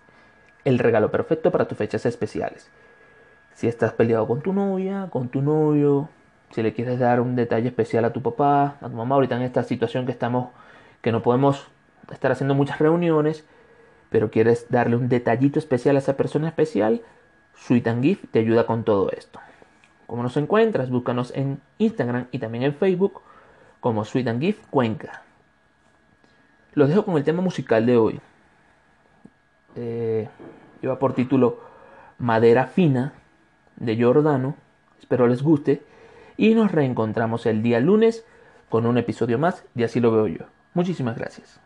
el 0.65 0.79
regalo 0.79 1.11
perfecto 1.11 1.51
para 1.51 1.67
tus 1.67 1.77
fechas 1.77 2.07
especiales. 2.07 2.71
Si 3.55 3.67
estás 3.67 3.93
peleado 3.93 4.27
con 4.29 4.41
tu 4.41 4.53
novia, 4.53 5.09
con 5.11 5.29
tu 5.29 5.43
novio, 5.43 6.09
si 6.51 6.63
le 6.63 6.73
quieres 6.73 6.99
dar 6.99 7.21
un 7.21 7.37
detalle 7.37 7.69
especial 7.69 8.05
a 8.05 8.13
tu 8.13 8.23
papá, 8.23 8.77
a 8.81 8.89
tu 8.89 8.97
mamá, 8.97 9.15
ahorita 9.15 9.37
en 9.37 9.43
esta 9.43 9.63
situación 9.63 10.07
que 10.07 10.13
estamos, 10.13 10.49
que 11.03 11.13
no 11.13 11.23
podemos 11.23 11.69
estar 12.13 12.33
haciendo 12.33 12.55
muchas 12.55 12.79
reuniones, 12.79 13.45
pero 14.11 14.31
quieres 14.31 14.67
darle 14.71 14.97
un 14.97 15.09
detallito 15.09 15.59
especial 15.59 15.97
a 15.97 15.99
esa 15.99 16.17
persona 16.17 16.49
especial, 16.49 17.03
Sweet 17.55 17.87
and 17.89 18.03
Gift 18.03 18.25
te 18.31 18.39
ayuda 18.39 18.67
con 18.67 18.85
todo 18.85 19.11
esto. 19.11 19.41
¿Cómo 20.07 20.23
nos 20.23 20.37
encuentras? 20.37 20.89
Búscanos 20.89 21.33
en 21.35 21.61
Instagram 21.79 22.29
y 22.33 22.39
también 22.39 22.65
en 22.65 22.75
Facebook 22.75 23.21
como 23.81 24.05
Sweet 24.05 24.29
and 24.29 24.41
Gift 24.41 24.65
Cuenca. 24.71 25.23
Los 26.73 26.89
dejo 26.89 27.05
con 27.05 27.17
el 27.17 27.25
tema 27.25 27.43
musical 27.43 27.85
de 27.85 27.97
hoy. 27.97 28.21
Eh, 29.77 30.29
lleva 30.81 30.99
por 30.99 31.15
título 31.15 31.61
Madera 32.19 32.67
Fina 32.67 33.13
de 33.77 33.97
Giordano. 33.97 34.55
Espero 34.99 35.27
les 35.27 35.43
guste. 35.43 35.83
Y 36.39 36.55
nos 36.55 36.73
reencontramos 36.73 37.45
el 37.45 37.63
día 37.63 37.81
lunes 37.81 38.25
con 38.71 38.87
un 38.87 38.97
episodio 38.97 39.39
más 39.39 39.67
y 39.75 39.83
así 39.83 40.01
lo 40.01 40.13
veo 40.13 40.29
yo. 40.29 40.47
Muchísimas 40.73 41.19
gracias. 41.19 41.61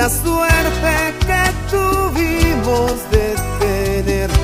La 0.00 0.08
suerte 0.08 1.14
que 1.26 1.42
tuvimos 1.70 2.92
de 3.10 3.34
tener 3.60 4.39